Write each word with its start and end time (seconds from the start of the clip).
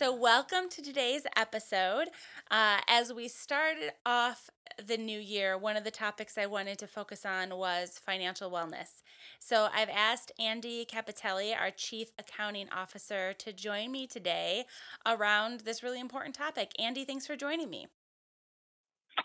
So, 0.00 0.14
welcome 0.14 0.70
to 0.70 0.80
today's 0.80 1.26
episode. 1.36 2.08
Uh, 2.50 2.78
as 2.88 3.12
we 3.12 3.28
started 3.28 3.92
off 4.06 4.48
the 4.82 4.96
new 4.96 5.20
year, 5.20 5.58
one 5.58 5.76
of 5.76 5.84
the 5.84 5.90
topics 5.90 6.38
I 6.38 6.46
wanted 6.46 6.78
to 6.78 6.86
focus 6.86 7.26
on 7.26 7.54
was 7.54 8.00
financial 8.02 8.50
wellness. 8.50 9.02
So, 9.40 9.68
I've 9.74 9.90
asked 9.90 10.32
Andy 10.40 10.86
Capitelli, 10.90 11.54
our 11.54 11.70
Chief 11.70 12.12
Accounting 12.18 12.70
Officer, 12.70 13.34
to 13.34 13.52
join 13.52 13.92
me 13.92 14.06
today 14.06 14.64
around 15.04 15.60
this 15.60 15.82
really 15.82 16.00
important 16.00 16.34
topic. 16.34 16.72
Andy, 16.78 17.04
thanks 17.04 17.26
for 17.26 17.36
joining 17.36 17.68
me. 17.68 17.86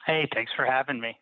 Hey, 0.05 0.27
thanks 0.33 0.51
for 0.57 0.65
having 0.65 0.99
me. 0.99 1.17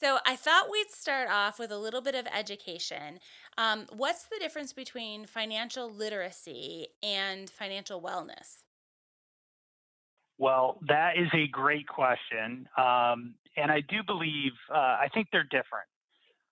So, 0.00 0.18
I 0.24 0.36
thought 0.36 0.70
we'd 0.70 0.92
start 0.92 1.28
off 1.28 1.58
with 1.58 1.72
a 1.72 1.78
little 1.78 2.02
bit 2.02 2.14
of 2.14 2.28
education. 2.32 3.18
Um, 3.58 3.86
what's 3.90 4.26
the 4.26 4.38
difference 4.38 4.72
between 4.72 5.26
financial 5.26 5.90
literacy 5.90 6.86
and 7.02 7.50
financial 7.50 8.00
wellness? 8.00 8.62
Well, 10.38 10.78
that 10.88 11.16
is 11.16 11.28
a 11.32 11.48
great 11.48 11.86
question. 11.88 12.68
Um, 12.76 13.34
and 13.56 13.70
I 13.70 13.80
do 13.88 14.02
believe, 14.06 14.52
uh, 14.70 14.76
I 14.76 15.08
think 15.14 15.28
they're 15.32 15.44
different. 15.44 15.88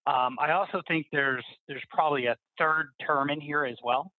Um, 0.07 0.37
I 0.39 0.53
also 0.53 0.83
think 0.87 1.07
there's 1.13 1.45
there's 1.67 1.83
probably 1.91 2.27
a 2.27 2.37
third 2.59 2.91
term 3.07 3.31
in 3.31 3.41
here 3.41 3.65
as 3.65 3.77
well. 3.83 4.13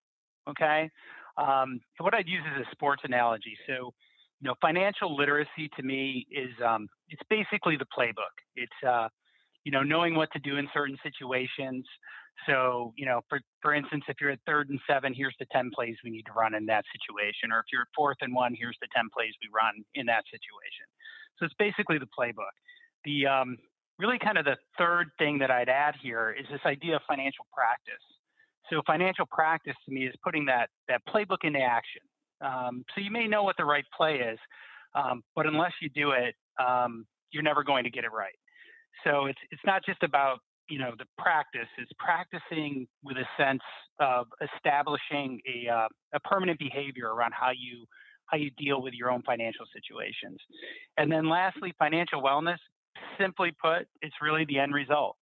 Okay. 0.49 0.89
Um, 1.37 1.79
what 1.99 2.13
I'd 2.13 2.27
use 2.27 2.43
is 2.55 2.65
a 2.65 2.71
sports 2.71 3.03
analogy. 3.05 3.57
So, 3.67 3.93
you 4.41 4.47
know, 4.47 4.55
financial 4.61 5.15
literacy 5.15 5.69
to 5.77 5.83
me 5.83 6.25
is 6.31 6.49
um, 6.65 6.87
it's 7.09 7.21
basically 7.29 7.77
the 7.77 7.85
playbook. 7.97 8.33
It's 8.55 8.71
uh, 8.87 9.09
you 9.65 9.71
know 9.71 9.83
knowing 9.83 10.15
what 10.15 10.31
to 10.31 10.39
do 10.39 10.57
in 10.57 10.69
certain 10.73 10.97
situations, 11.03 11.85
so, 12.47 12.93
you 12.97 13.05
know, 13.05 13.21
for, 13.29 13.39
for 13.61 13.73
instance, 13.73 14.03
if 14.07 14.17
you're 14.19 14.31
at 14.31 14.39
third 14.45 14.69
and 14.69 14.79
seven, 14.89 15.13
here's 15.15 15.35
the 15.39 15.47
10 15.51 15.71
plays 15.73 15.95
we 16.03 16.11
need 16.11 16.25
to 16.27 16.33
run 16.33 16.53
in 16.53 16.65
that 16.67 16.83
situation. 16.91 17.51
Or 17.51 17.59
if 17.59 17.65
you're 17.71 17.83
at 17.83 17.87
fourth 17.95 18.17
and 18.21 18.35
one, 18.35 18.53
here's 18.57 18.77
the 18.81 18.87
10 18.95 19.05
plays 19.15 19.31
we 19.41 19.49
run 19.55 19.83
in 19.95 20.05
that 20.07 20.23
situation. 20.29 20.85
So 21.39 21.45
it's 21.45 21.55
basically 21.57 21.97
the 21.97 22.11
playbook. 22.11 22.53
The 23.05 23.25
um, 23.25 23.57
really 23.97 24.19
kind 24.19 24.37
of 24.37 24.45
the 24.45 24.57
third 24.77 25.07
thing 25.17 25.39
that 25.39 25.49
I'd 25.49 25.69
add 25.69 25.95
here 26.01 26.35
is 26.37 26.45
this 26.51 26.61
idea 26.65 26.97
of 26.97 27.01
financial 27.07 27.45
practice. 27.53 28.03
So 28.69 28.81
financial 28.85 29.25
practice 29.31 29.75
to 29.85 29.93
me 29.93 30.05
is 30.05 30.15
putting 30.23 30.45
that 30.45 30.69
that 30.87 31.01
playbook 31.07 31.43
into 31.43 31.59
action. 31.59 32.01
Um, 32.41 32.83
so 32.93 33.01
you 33.01 33.11
may 33.11 33.27
know 33.27 33.43
what 33.43 33.55
the 33.57 33.65
right 33.65 33.85
play 33.95 34.15
is, 34.15 34.39
um, 34.95 35.23
but 35.35 35.45
unless 35.45 35.71
you 35.81 35.89
do 35.89 36.11
it, 36.11 36.35
um, 36.59 37.05
you're 37.31 37.43
never 37.43 37.63
going 37.63 37.83
to 37.83 37.89
get 37.89 38.03
it 38.03 38.11
right. 38.11 38.35
So 39.03 39.25
it's 39.25 39.39
it's 39.51 39.61
not 39.65 39.85
just 39.85 40.03
about 40.03 40.39
you 40.69 40.79
know 40.79 40.91
the 40.97 41.05
practice 41.17 41.69
is 41.77 41.87
practicing 41.99 42.87
with 43.03 43.17
a 43.17 43.27
sense 43.37 43.61
of 43.99 44.27
establishing 44.55 45.39
a 45.47 45.69
uh, 45.69 45.87
a 46.13 46.19
permanent 46.21 46.59
behavior 46.59 47.13
around 47.13 47.33
how 47.33 47.51
you 47.51 47.85
how 48.27 48.37
you 48.37 48.49
deal 48.57 48.81
with 48.81 48.93
your 48.93 49.11
own 49.11 49.21
financial 49.21 49.65
situations. 49.73 50.39
And 50.97 51.11
then 51.11 51.29
lastly 51.29 51.73
financial 51.77 52.21
wellness 52.21 52.57
simply 53.19 53.51
put 53.61 53.87
it's 54.01 54.15
really 54.21 54.45
the 54.45 54.59
end 54.59 54.73
result. 54.73 55.17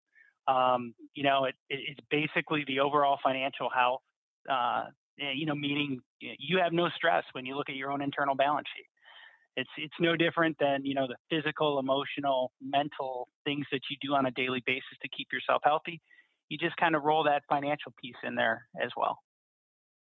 Um, 0.46 0.94
you 1.14 1.22
know 1.22 1.44
it, 1.44 1.54
it's 1.68 2.00
basically 2.10 2.64
the 2.66 2.80
overall 2.80 3.18
financial 3.22 3.70
health 3.70 4.02
uh, 4.50 4.84
eh, 5.20 5.32
you 5.34 5.46
know 5.46 5.54
meaning 5.54 6.00
you 6.20 6.58
have 6.58 6.72
no 6.72 6.88
stress 6.90 7.24
when 7.32 7.46
you 7.46 7.56
look 7.56 7.68
at 7.68 7.76
your 7.76 7.90
own 7.90 8.02
internal 8.02 8.34
balance 8.34 8.66
sheet 8.74 8.86
it's 9.56 9.70
it's 9.76 9.94
no 10.00 10.16
different 10.16 10.56
than 10.58 10.84
you 10.84 10.94
know 10.94 11.06
the 11.06 11.16
physical, 11.30 11.78
emotional, 11.78 12.52
mental 12.60 13.28
things 13.44 13.66
that 13.72 13.80
you 13.90 13.96
do 14.00 14.14
on 14.14 14.26
a 14.26 14.30
daily 14.32 14.62
basis 14.66 14.98
to 15.02 15.08
keep 15.16 15.28
yourself 15.32 15.62
healthy. 15.64 16.00
You 16.48 16.58
just 16.58 16.76
kind 16.76 16.94
of 16.94 17.02
roll 17.02 17.24
that 17.24 17.42
financial 17.48 17.92
piece 18.02 18.16
in 18.22 18.34
there 18.34 18.66
as 18.82 18.90
well. 18.96 19.18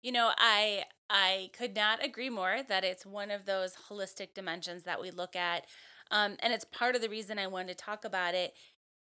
You 0.02 0.12
know, 0.12 0.32
I 0.36 0.84
I 1.10 1.50
could 1.56 1.76
not 1.76 2.04
agree 2.04 2.30
more 2.30 2.60
that 2.68 2.84
it's 2.84 3.06
one 3.06 3.30
of 3.30 3.44
those 3.44 3.74
holistic 3.88 4.34
dimensions 4.34 4.84
that 4.84 5.00
we 5.00 5.10
look 5.10 5.36
at, 5.36 5.66
um, 6.10 6.36
and 6.40 6.52
it's 6.52 6.64
part 6.64 6.96
of 6.96 7.02
the 7.02 7.08
reason 7.08 7.38
I 7.38 7.46
wanted 7.46 7.78
to 7.78 7.84
talk 7.84 8.04
about 8.04 8.34
it. 8.34 8.54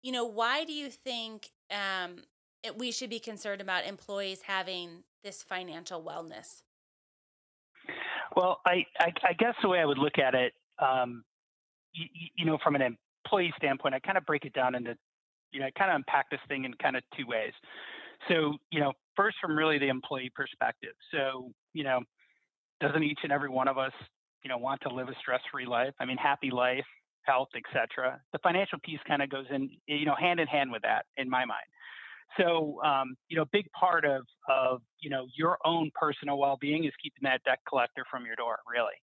You 0.02 0.12
know, 0.12 0.24
why 0.24 0.64
do 0.64 0.72
you 0.72 0.90
think 0.90 1.50
um, 1.70 2.24
it, 2.62 2.76
we 2.76 2.90
should 2.90 3.10
be 3.10 3.20
concerned 3.20 3.60
about 3.60 3.86
employees 3.86 4.42
having 4.42 5.04
this 5.22 5.42
financial 5.42 6.02
wellness? 6.02 6.62
Well, 8.36 8.60
I, 8.66 8.84
I, 8.98 9.12
I 9.28 9.32
guess 9.38 9.54
the 9.62 9.68
way 9.68 9.80
I 9.80 9.84
would 9.84 9.98
look 9.98 10.18
at 10.18 10.34
it, 10.34 10.52
um, 10.78 11.24
you, 11.92 12.06
you 12.36 12.44
know, 12.44 12.58
from 12.62 12.74
an 12.76 12.96
employee 13.24 13.52
standpoint, 13.56 13.94
I 13.94 13.98
kind 14.00 14.16
of 14.16 14.24
break 14.24 14.44
it 14.44 14.52
down 14.52 14.74
into, 14.74 14.96
you 15.52 15.60
know, 15.60 15.66
I 15.66 15.70
kind 15.76 15.90
of 15.90 15.96
unpack 15.96 16.30
this 16.30 16.40
thing 16.48 16.64
in 16.64 16.74
kind 16.74 16.96
of 16.96 17.02
two 17.16 17.26
ways. 17.26 17.52
So, 18.28 18.56
you 18.70 18.80
know, 18.80 18.92
first 19.16 19.36
from 19.40 19.56
really 19.56 19.78
the 19.78 19.88
employee 19.88 20.30
perspective. 20.34 20.94
So, 21.12 21.52
you 21.72 21.84
know, 21.84 22.00
doesn't 22.80 23.02
each 23.02 23.20
and 23.22 23.32
every 23.32 23.48
one 23.48 23.68
of 23.68 23.78
us, 23.78 23.92
you 24.42 24.48
know, 24.48 24.58
want 24.58 24.80
to 24.82 24.88
live 24.88 25.08
a 25.08 25.14
stress-free 25.20 25.66
life? 25.66 25.94
I 26.00 26.04
mean, 26.04 26.16
happy 26.16 26.50
life, 26.50 26.84
health, 27.22 27.48
etc. 27.54 28.20
The 28.32 28.38
financial 28.42 28.78
piece 28.84 29.00
kind 29.06 29.22
of 29.22 29.30
goes 29.30 29.46
in, 29.50 29.70
you 29.86 30.06
know, 30.06 30.14
hand 30.18 30.40
in 30.40 30.46
hand 30.46 30.70
with 30.72 30.82
that 30.82 31.06
in 31.16 31.28
my 31.28 31.44
mind. 31.44 31.66
So, 32.38 32.80
um, 32.84 33.16
you 33.28 33.36
know, 33.36 33.42
a 33.42 33.52
big 33.52 33.66
part 33.72 34.04
of, 34.04 34.22
of, 34.48 34.80
you 35.00 35.10
know, 35.10 35.26
your 35.36 35.58
own 35.64 35.90
personal 35.94 36.38
well-being 36.38 36.84
is 36.84 36.92
keeping 37.02 37.22
that 37.22 37.42
debt 37.44 37.58
collector 37.68 38.04
from 38.10 38.24
your 38.24 38.36
door, 38.36 38.58
really. 38.72 38.94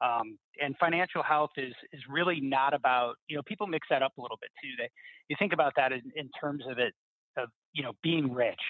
Um, 0.00 0.38
and 0.60 0.76
financial 0.78 1.22
health 1.22 1.50
is 1.56 1.72
is 1.92 2.02
really 2.10 2.40
not 2.40 2.74
about, 2.74 3.14
you 3.28 3.36
know, 3.36 3.42
people 3.46 3.66
mix 3.66 3.86
that 3.88 4.02
up 4.02 4.12
a 4.18 4.20
little 4.20 4.36
bit 4.40 4.50
too. 4.62 4.70
They, 4.76 4.88
you 5.28 5.36
think 5.38 5.52
about 5.52 5.72
that 5.76 5.92
in, 5.92 6.02
in 6.14 6.28
terms 6.38 6.64
of 6.68 6.78
it, 6.78 6.92
of, 7.38 7.48
you 7.72 7.82
know, 7.82 7.92
being 8.02 8.32
rich. 8.32 8.60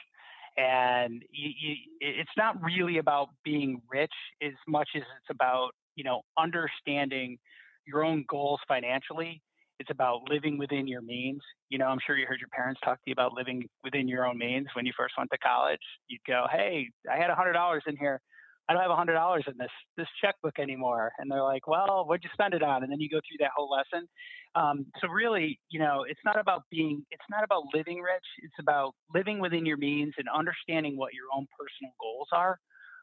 And 0.57 1.23
you, 1.31 1.51
you, 1.59 1.75
it's 2.01 2.31
not 2.37 2.63
really 2.63 2.99
about 2.99 3.31
being 3.43 3.83
rich 3.91 4.13
as 4.41 4.53
much 4.69 4.91
as 4.95 5.03
it's 5.03 5.31
about, 5.31 5.71
you 5.97 6.05
know, 6.05 6.23
understanding 6.39 7.39
your 7.87 8.05
own 8.05 8.25
goals 8.29 8.61
financially 8.69 9.43
it's 9.79 9.91
about 9.91 10.29
living 10.31 10.59
within 10.59 10.87
your 10.87 11.03
means. 11.03 11.41
You 11.69 11.79
know, 11.79 11.87
I'm 11.87 11.99
sure 12.07 12.17
you 12.17 12.27
heard 12.27 12.41
your 12.41 12.49
parents 12.49 12.81
talk 12.85 12.97
to 12.97 13.03
you 13.07 13.13
about 13.13 13.35
living 13.35 13.69
within 13.83 14.09
your 14.09 14.27
own 14.27 14.39
means 14.39 14.69
when 14.75 14.87
you 14.87 14.93
first 14.97 15.15
went 15.19 15.31
to 15.33 15.39
college. 15.39 15.81
You'd 16.09 16.25
go, 16.27 16.47
"Hey, 16.51 16.91
I 17.11 17.17
had 17.17 17.31
hundred 17.31 17.55
dollars 17.55 17.83
in 17.87 17.97
here. 17.97 18.21
I 18.69 18.73
don't 18.73 18.83
have 18.83 18.91
hundred 18.93 19.15
dollars 19.15 19.45
in 19.47 19.55
this 19.59 19.71
this 19.97 20.09
checkbook 20.23 20.59
anymore." 20.59 21.13
And 21.19 21.31
they're 21.31 21.43
like, 21.43 21.67
"Well, 21.67 22.05
what'd 22.07 22.25
you 22.25 22.31
spend 22.33 22.55
it 22.55 22.63
on?" 22.63 22.83
And 22.83 22.93
then 22.93 23.01
you 23.01 23.09
go 23.09 23.21
through 23.29 23.39
that 23.41 23.53
whole 23.57 23.71
lesson. 23.71 24.09
Um, 24.55 24.87
so 25.01 25.09
really, 25.09 25.59
you 25.69 25.81
know, 25.81 26.05
it's 26.09 26.21
not 26.25 26.39
about 26.39 26.63
being, 26.71 27.05
it's 27.11 27.25
not 27.29 27.43
about 27.43 27.65
living 27.75 28.01
rich. 28.01 28.25
It's 28.43 28.55
about 28.61 28.95
living 29.13 29.41
within 29.41 29.67
your 29.67 29.77
means 29.77 30.15
and 30.17 30.29
understanding 30.29 30.97
what 30.97 31.13
your 31.13 31.27
own 31.35 31.47
personal 31.59 31.93
goals 32.01 32.29
are 32.33 32.59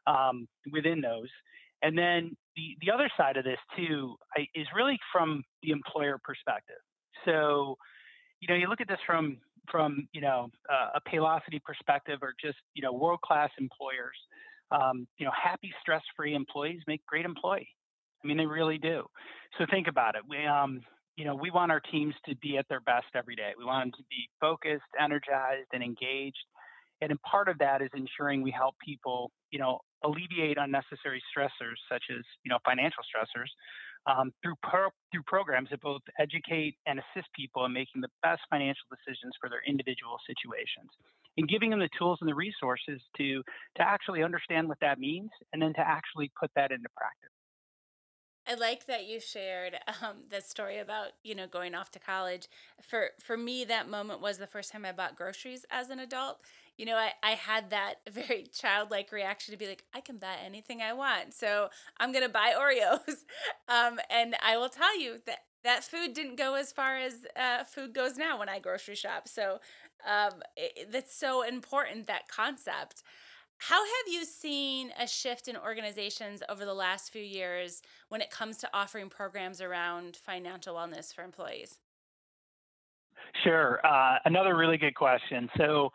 um, 0.06 0.48
within 0.72 1.00
those, 1.00 1.28
and 1.82 1.96
then 1.96 2.36
the, 2.56 2.76
the 2.80 2.92
other 2.92 3.08
side 3.16 3.36
of 3.36 3.44
this 3.44 3.58
too 3.76 4.16
I, 4.36 4.46
is 4.54 4.66
really 4.74 4.98
from 5.12 5.42
the 5.62 5.70
employer 5.70 6.18
perspective. 6.22 6.76
So, 7.24 7.76
you 8.40 8.48
know, 8.48 8.54
you 8.54 8.68
look 8.68 8.80
at 8.80 8.88
this 8.88 8.98
from 9.06 9.38
from 9.70 10.08
you 10.12 10.20
know 10.20 10.48
uh, 10.70 10.98
a 10.98 11.00
Paylocity 11.08 11.62
perspective, 11.64 12.18
or 12.22 12.34
just 12.42 12.58
you 12.74 12.82
know 12.82 12.92
world 12.92 13.20
class 13.20 13.50
employers. 13.58 14.16
Um, 14.70 15.06
you 15.18 15.26
know, 15.26 15.32
happy, 15.40 15.70
stress 15.82 16.02
free 16.16 16.34
employees 16.34 16.80
make 16.86 17.04
great 17.06 17.26
employee. 17.26 17.68
I 18.24 18.26
mean, 18.26 18.38
they 18.38 18.46
really 18.46 18.78
do. 18.78 19.04
So 19.58 19.66
think 19.70 19.86
about 19.86 20.14
it. 20.14 20.22
We 20.28 20.46
um, 20.46 20.80
you 21.16 21.24
know, 21.24 21.34
we 21.34 21.50
want 21.50 21.70
our 21.70 21.80
teams 21.80 22.14
to 22.26 22.34
be 22.36 22.56
at 22.56 22.66
their 22.68 22.80
best 22.80 23.06
every 23.14 23.36
day. 23.36 23.52
We 23.58 23.64
want 23.64 23.84
them 23.84 23.92
to 23.98 24.04
be 24.08 24.28
focused, 24.40 24.82
energized, 24.98 25.68
and 25.72 25.82
engaged. 25.82 26.38
And 27.10 27.20
part 27.22 27.48
of 27.48 27.58
that 27.58 27.82
is 27.82 27.90
ensuring 27.94 28.42
we 28.42 28.52
help 28.52 28.76
people, 28.78 29.32
you 29.50 29.58
know, 29.58 29.80
alleviate 30.04 30.56
unnecessary 30.58 31.22
stressors 31.30 31.78
such 31.90 32.04
as 32.10 32.22
you 32.44 32.50
know 32.50 32.58
financial 32.64 33.02
stressors 33.02 33.50
um, 34.06 34.32
through 34.42 34.54
pro- 34.62 34.90
through 35.12 35.22
programs 35.26 35.70
that 35.70 35.80
both 35.80 36.02
educate 36.18 36.76
and 36.86 36.98
assist 36.98 37.28
people 37.34 37.64
in 37.64 37.72
making 37.72 38.00
the 38.00 38.10
best 38.22 38.42
financial 38.50 38.86
decisions 38.90 39.32
for 39.40 39.48
their 39.48 39.62
individual 39.66 40.16
situations 40.26 40.90
and 41.36 41.48
giving 41.48 41.70
them 41.70 41.80
the 41.80 41.88
tools 41.98 42.18
and 42.20 42.28
the 42.28 42.34
resources 42.34 43.00
to 43.16 43.42
to 43.76 43.82
actually 43.82 44.22
understand 44.22 44.68
what 44.68 44.78
that 44.80 44.98
means 44.98 45.30
and 45.52 45.62
then 45.62 45.72
to 45.74 45.80
actually 45.80 46.30
put 46.38 46.50
that 46.56 46.72
into 46.72 46.88
practice 46.96 47.30
I 48.46 48.54
like 48.54 48.86
that 48.86 49.06
you 49.06 49.20
shared 49.20 49.78
um, 50.02 50.22
the 50.28 50.40
story 50.40 50.78
about 50.78 51.12
you 51.22 51.34
know 51.34 51.46
going 51.46 51.74
off 51.74 51.90
to 51.92 51.98
college. 51.98 52.48
For 52.80 53.10
for 53.20 53.36
me, 53.36 53.64
that 53.64 53.88
moment 53.88 54.20
was 54.20 54.38
the 54.38 54.46
first 54.46 54.72
time 54.72 54.84
I 54.84 54.92
bought 54.92 55.16
groceries 55.16 55.64
as 55.70 55.90
an 55.90 56.00
adult. 56.00 56.40
You 56.78 56.86
know, 56.86 56.96
I, 56.96 57.12
I 57.22 57.32
had 57.32 57.70
that 57.70 57.96
very 58.10 58.44
childlike 58.52 59.12
reaction 59.12 59.52
to 59.52 59.58
be 59.58 59.66
like, 59.66 59.84
I 59.94 60.00
can 60.00 60.18
buy 60.18 60.36
anything 60.44 60.80
I 60.80 60.92
want, 60.92 61.34
so 61.34 61.68
I'm 61.98 62.12
gonna 62.12 62.28
buy 62.28 62.54
Oreos. 62.58 63.00
Um, 63.68 64.00
and 64.10 64.34
I 64.42 64.58
will 64.58 64.68
tell 64.68 64.98
you 65.00 65.18
that 65.24 65.38
that 65.64 65.82
food 65.84 66.12
didn't 66.12 66.36
go 66.36 66.54
as 66.54 66.72
far 66.72 66.98
as 66.98 67.24
uh, 67.36 67.64
food 67.64 67.94
goes 67.94 68.18
now 68.18 68.38
when 68.38 68.48
I 68.48 68.58
grocery 68.58 68.96
shop. 68.96 69.28
So 69.28 69.60
um, 70.06 70.42
it, 70.56 70.92
that's 70.92 71.14
so 71.14 71.42
important 71.42 72.06
that 72.08 72.28
concept. 72.28 73.02
How 73.58 73.80
have 73.84 74.12
you 74.12 74.24
seen 74.24 74.90
a 74.98 75.06
shift 75.06 75.46
in 75.46 75.56
organizations 75.56 76.42
over 76.48 76.64
the 76.64 76.74
last 76.74 77.12
few 77.12 77.22
years 77.22 77.80
when 78.08 78.20
it 78.20 78.30
comes 78.30 78.58
to 78.58 78.68
offering 78.74 79.08
programs 79.08 79.60
around 79.60 80.16
financial 80.16 80.74
wellness 80.74 81.14
for 81.14 81.22
employees? 81.22 81.78
Sure. 83.44 83.80
Uh, 83.86 84.16
another 84.24 84.56
really 84.56 84.78
good 84.78 84.96
question. 84.96 85.48
So, 85.56 85.92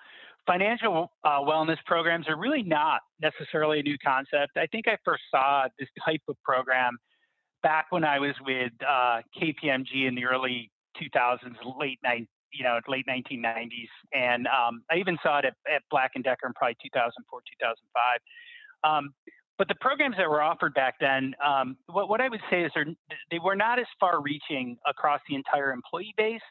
financial 0.48 1.12
uh, 1.24 1.40
wellness 1.42 1.78
programs 1.86 2.28
are 2.28 2.38
really 2.38 2.64
not 2.64 3.02
necessarily 3.22 3.82
a 3.82 3.84
new 3.84 3.98
concept. 4.04 4.58
I 4.58 4.66
think 4.68 4.88
I 4.88 4.98
first 5.06 5.24
saw 5.30 5.68
this 5.78 5.90
type 6.04 6.22
of 6.28 6.36
program 6.44 6.98
back 7.62 7.88
when 7.90 8.04
I 8.04 8.20
was 8.20 8.34
with 8.46 8.72
uh, 8.82 9.22
KPMG 9.40 10.08
in 10.08 10.16
the 10.16 10.26
early 10.26 10.72
2000s, 11.02 11.56
late 11.78 12.00
night, 12.04 12.28
you 12.52 12.64
know, 12.64 12.80
late 12.88 13.06
1990s, 13.08 13.90
and 14.14 14.48
um, 14.48 14.84
I 14.90 14.96
even 14.96 15.18
saw 15.22 15.40
it 15.40 15.46
at, 15.46 15.54
at, 15.72 15.82
Black 15.92 16.12
and 16.16 16.24
Decker 16.24 16.48
in 16.48 16.54
probably 16.54 16.78
2004, 16.82 17.42
2005. 17.60 18.20
Um, 18.84 19.14
but 19.58 19.68
the 19.68 19.76
programs 19.82 20.16
that 20.18 20.30
were 20.30 20.42
offered 20.42 20.74
back 20.74 20.96
then, 21.00 21.34
um, 21.44 21.78
what, 21.88 22.10
what 22.10 22.22
I 22.22 22.30
would 22.30 22.42
say 22.50 22.64
is 22.64 22.72
they 23.32 23.40
were 23.40 23.56
not 23.56 23.80
as 23.80 23.88
far-reaching 24.00 24.78
across 24.88 25.20
the 25.28 25.36
entire 25.36 25.72
employee 25.72 26.14
base 26.16 26.42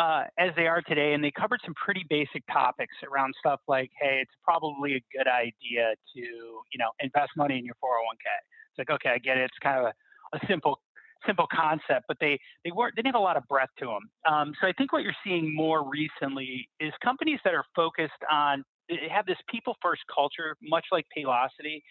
uh, 0.00 0.24
as 0.38 0.50
they 0.56 0.66
are 0.66 0.80
today, 0.80 1.12
and 1.12 1.22
they 1.22 1.30
covered 1.30 1.60
some 1.62 1.74
pretty 1.74 2.04
basic 2.08 2.42
topics 2.50 2.96
around 3.04 3.34
stuff 3.38 3.60
like, 3.68 3.90
hey, 4.00 4.20
it's 4.22 4.32
probably 4.42 4.94
a 4.94 5.02
good 5.12 5.28
idea 5.28 5.92
to, 6.14 6.20
you 6.20 6.78
know, 6.78 6.88
invest 7.00 7.32
money 7.36 7.58
in 7.58 7.66
your 7.66 7.74
401k. 7.84 8.26
It's 8.70 8.78
like, 8.78 8.90
okay, 8.90 9.10
I 9.10 9.18
get 9.18 9.36
it. 9.36 9.44
It's 9.44 9.58
kind 9.62 9.78
of 9.78 9.84
a, 9.86 10.36
a 10.36 10.40
simple 10.48 10.80
simple 11.26 11.46
concept, 11.52 12.06
but 12.08 12.16
they 12.18 12.38
they 12.64 12.70
weren't 12.70 12.96
they 12.96 13.02
didn't 13.02 13.14
have 13.14 13.20
a 13.20 13.22
lot 13.22 13.36
of 13.36 13.46
breadth 13.46 13.72
to 13.78 13.84
them. 13.84 14.32
Um, 14.32 14.54
so 14.58 14.66
I 14.66 14.72
think 14.72 14.90
what 14.90 15.02
you're 15.02 15.20
seeing 15.22 15.54
more 15.54 15.86
recently 15.86 16.66
is 16.80 16.92
companies 17.04 17.40
that 17.44 17.52
are 17.52 17.64
focused 17.76 18.22
on 18.32 18.64
have 19.10 19.26
this 19.26 19.36
people 19.50 19.76
first 19.82 20.00
culture, 20.12 20.56
much 20.62 20.86
like 20.90 21.04
Paylocity. 21.16 21.82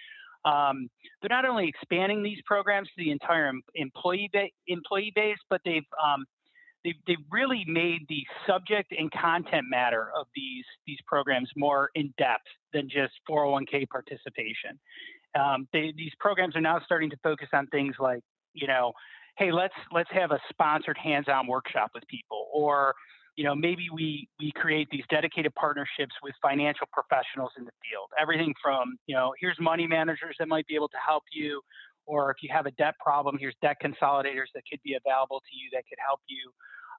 Um, 0.45 0.89
they're 1.21 1.29
not 1.29 1.45
only 1.45 1.67
expanding 1.67 2.23
these 2.23 2.39
programs 2.45 2.87
to 2.87 2.93
the 3.03 3.11
entire 3.11 3.51
employee 3.75 4.31
ba- 4.33 4.49
employee 4.67 5.11
base, 5.13 5.37
but 5.49 5.61
they've 5.63 5.85
um, 6.03 6.25
they've, 6.83 6.95
they've 7.07 7.17
really 7.31 7.63
made 7.67 8.05
the 8.09 8.23
subject 8.47 8.93
and 8.97 9.11
content 9.11 9.65
matter 9.69 10.09
of 10.17 10.27
these 10.35 10.65
these 10.87 10.99
programs 11.07 11.49
more 11.55 11.89
in 11.95 12.13
depth 12.17 12.47
than 12.73 12.89
just 12.89 13.13
401k 13.29 13.89
participation. 13.89 14.79
Um, 15.39 15.67
they, 15.73 15.93
these 15.95 16.13
programs 16.19 16.55
are 16.55 16.61
now 16.61 16.81
starting 16.85 17.09
to 17.11 17.17
focus 17.23 17.49
on 17.53 17.67
things 17.67 17.95
like 17.99 18.23
you 18.53 18.67
know 18.67 18.93
hey, 19.39 19.51
let's 19.51 19.73
let's 19.91 20.09
have 20.11 20.31
a 20.31 20.39
sponsored 20.49 20.97
hands-on 20.97 21.47
workshop 21.47 21.91
with 21.95 22.05
people, 22.07 22.47
or 22.53 22.93
you 23.35 23.45
know 23.45 23.55
maybe 23.55 23.87
we 23.91 24.27
we 24.39 24.51
create 24.51 24.87
these 24.91 25.05
dedicated 25.09 25.55
partnerships 25.55 26.13
with 26.21 26.35
financial 26.41 26.87
professionals 26.91 27.51
in 27.57 27.63
the 27.63 27.71
field. 27.81 28.09
Everything 28.21 28.53
from 28.61 28.97
you 29.07 29.15
know 29.15 29.33
here's 29.39 29.57
money 29.59 29.87
managers 29.87 30.35
that 30.37 30.47
might 30.47 30.67
be 30.67 30.75
able 30.75 30.89
to 30.89 30.97
help 31.05 31.23
you, 31.31 31.61
or 32.09 32.31
if 32.31 32.37
you 32.41 32.49
have 32.51 32.65
a 32.65 32.71
debt 32.71 32.95
problem, 32.99 33.37
here's 33.39 33.55
debt 33.61 33.77
consolidators 33.83 34.49
that 34.55 34.63
could 34.69 34.81
be 34.83 34.95
available 34.95 35.39
to 35.39 35.55
you 35.55 35.69
that 35.71 35.83
could 35.87 35.99
help 36.03 36.19
you. 36.27 36.51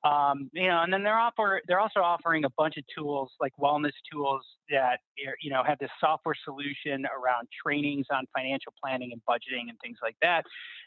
Um, 0.08 0.48
you 0.54 0.68
know, 0.68 0.82
and 0.82 0.90
then 0.90 1.02
they're 1.02 1.18
offer 1.18 1.60
they're 1.66 1.80
also 1.80 2.00
offering 2.00 2.44
a 2.44 2.48
bunch 2.56 2.78
of 2.78 2.84
tools 2.96 3.32
like 3.38 3.52
wellness 3.60 3.92
tools 4.10 4.40
that 4.70 5.00
you 5.42 5.50
know 5.50 5.62
have 5.66 5.78
this 5.78 5.90
software 6.00 6.36
solution 6.42 7.04
around 7.04 7.48
trainings 7.62 8.06
on 8.10 8.24
financial 8.34 8.72
planning 8.82 9.10
and 9.12 9.20
budgeting 9.28 9.68
and 9.68 9.76
things 9.82 9.98
like 10.02 10.16
that. 10.22 10.44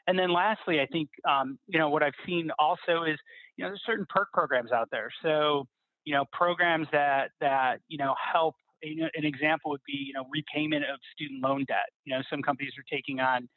And 0.08 0.18
then 0.18 0.34
lastly, 0.34 0.80
I 0.80 0.88
think 0.88 1.10
um, 1.30 1.60
you 1.68 1.78
know 1.78 1.90
what 1.90 2.02
I've 2.02 2.18
seen 2.26 2.50
also 2.58 3.04
is 3.04 3.20
you 3.58 3.64
know 3.64 3.70
there's 3.70 3.84
certain 3.86 4.08
perk 4.10 4.32
programs 4.34 4.72
out 4.72 4.88
there. 4.92 5.10
So 5.22 5.68
you 6.06 6.16
know 6.16 6.24
programs 6.32 6.88
that 6.92 7.32
that 7.42 7.82
you 7.90 7.98
know 7.98 8.16
help. 8.34 8.56
You 8.82 9.04
know, 9.04 9.10
an 9.16 9.24
example 9.26 9.72
would 9.72 9.86
be 9.86 9.96
you 10.08 10.14
know 10.14 10.26
repayment 10.34 10.84
of 10.86 11.00
student 11.14 11.42
loan 11.44 11.66
debt. 11.68 11.88
You 12.04 12.16
know 12.16 12.24
some 12.30 12.42
companies 12.42 12.74
are 12.80 12.84
taking 12.92 13.20
on 13.20 13.48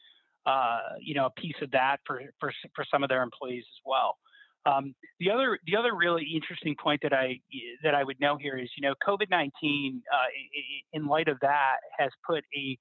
uh, 0.47 0.79
you 1.01 1.15
know 1.15 1.27
a 1.27 1.41
piece 1.41 1.57
of 1.63 1.71
that 1.73 1.99
for 2.07 2.23
for 2.41 2.53
for 2.75 2.85
some 2.91 3.03
of 3.03 3.09
their 3.09 3.23
employees 3.23 3.65
as 3.67 3.81
well. 3.85 4.17
Um, 4.67 4.95
the 5.21 5.31
other 5.31 5.59
the 5.67 5.77
other 5.77 5.95
really 5.95 6.27
interesting 6.35 6.75
point 6.83 7.01
that 7.03 7.13
I 7.13 7.39
that 7.83 7.95
I 7.95 8.03
would 8.03 8.21
know 8.21 8.37
here 8.37 8.57
is 8.59 8.69
you 8.77 8.87
know 8.87 8.95
COVID 9.07 9.31
nineteen 9.31 10.03
uh, 10.13 10.27
in 10.93 11.07
light 11.07 11.29
of 11.29 11.39
that 11.41 11.77
has 11.99 12.11
put 12.27 12.45
a 12.57 12.77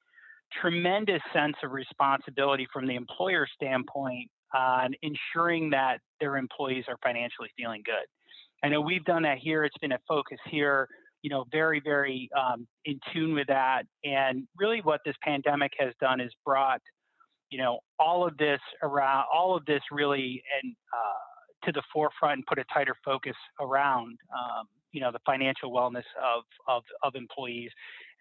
tremendous 0.62 1.22
sense 1.34 1.56
of 1.64 1.72
responsibility 1.72 2.68
from 2.72 2.88
the 2.88 2.96
employer 2.96 3.48
standpoint 3.54 4.30
on 4.56 4.94
ensuring 5.02 5.70
that 5.72 5.98
their 6.20 6.38
employees 6.38 6.86
are 6.88 6.98
financially 7.04 7.50
feeling 7.58 7.82
good. 7.86 8.06
I 8.64 8.70
know 8.70 8.80
we've 8.82 9.04
done 9.06 9.24
that 9.24 9.40
here. 9.40 9.64
It's 9.64 9.78
been 9.80 9.92
a 9.92 10.00
focus 10.08 10.40
here. 10.50 10.88
You 11.22 11.30
know, 11.30 11.46
very 11.52 11.82
very 11.84 12.30
um, 12.40 12.68
in 12.86 13.00
tune 13.14 13.34
with 13.36 13.48
that. 13.48 13.84
And 14.04 14.48
really, 14.58 14.82
what 14.82 15.02
this 15.06 15.16
pandemic 15.24 15.72
has 15.80 15.94
done 16.00 16.20
is 16.20 16.32
brought 16.46 16.82
you 17.50 17.58
know 17.58 17.80
all 18.00 18.28
of 18.28 18.38
this 18.38 18.60
around 18.84 19.26
all 19.34 19.56
of 19.56 19.66
this 19.66 19.82
really 19.92 20.42
and 20.62 20.76
uh, 20.94 21.66
to 21.66 21.72
the 21.72 21.84
forefront 21.92 22.34
and 22.34 22.46
put 22.46 22.60
a 22.60 22.64
tighter 22.74 22.96
focus 23.04 23.36
around 23.60 24.18
um, 24.34 24.68
you 24.92 25.02
know 25.02 25.12
the 25.12 25.20
financial 25.26 25.72
wellness 25.72 26.08
of, 26.24 26.44
of, 26.68 26.84
of 27.04 27.16
employees 27.16 27.70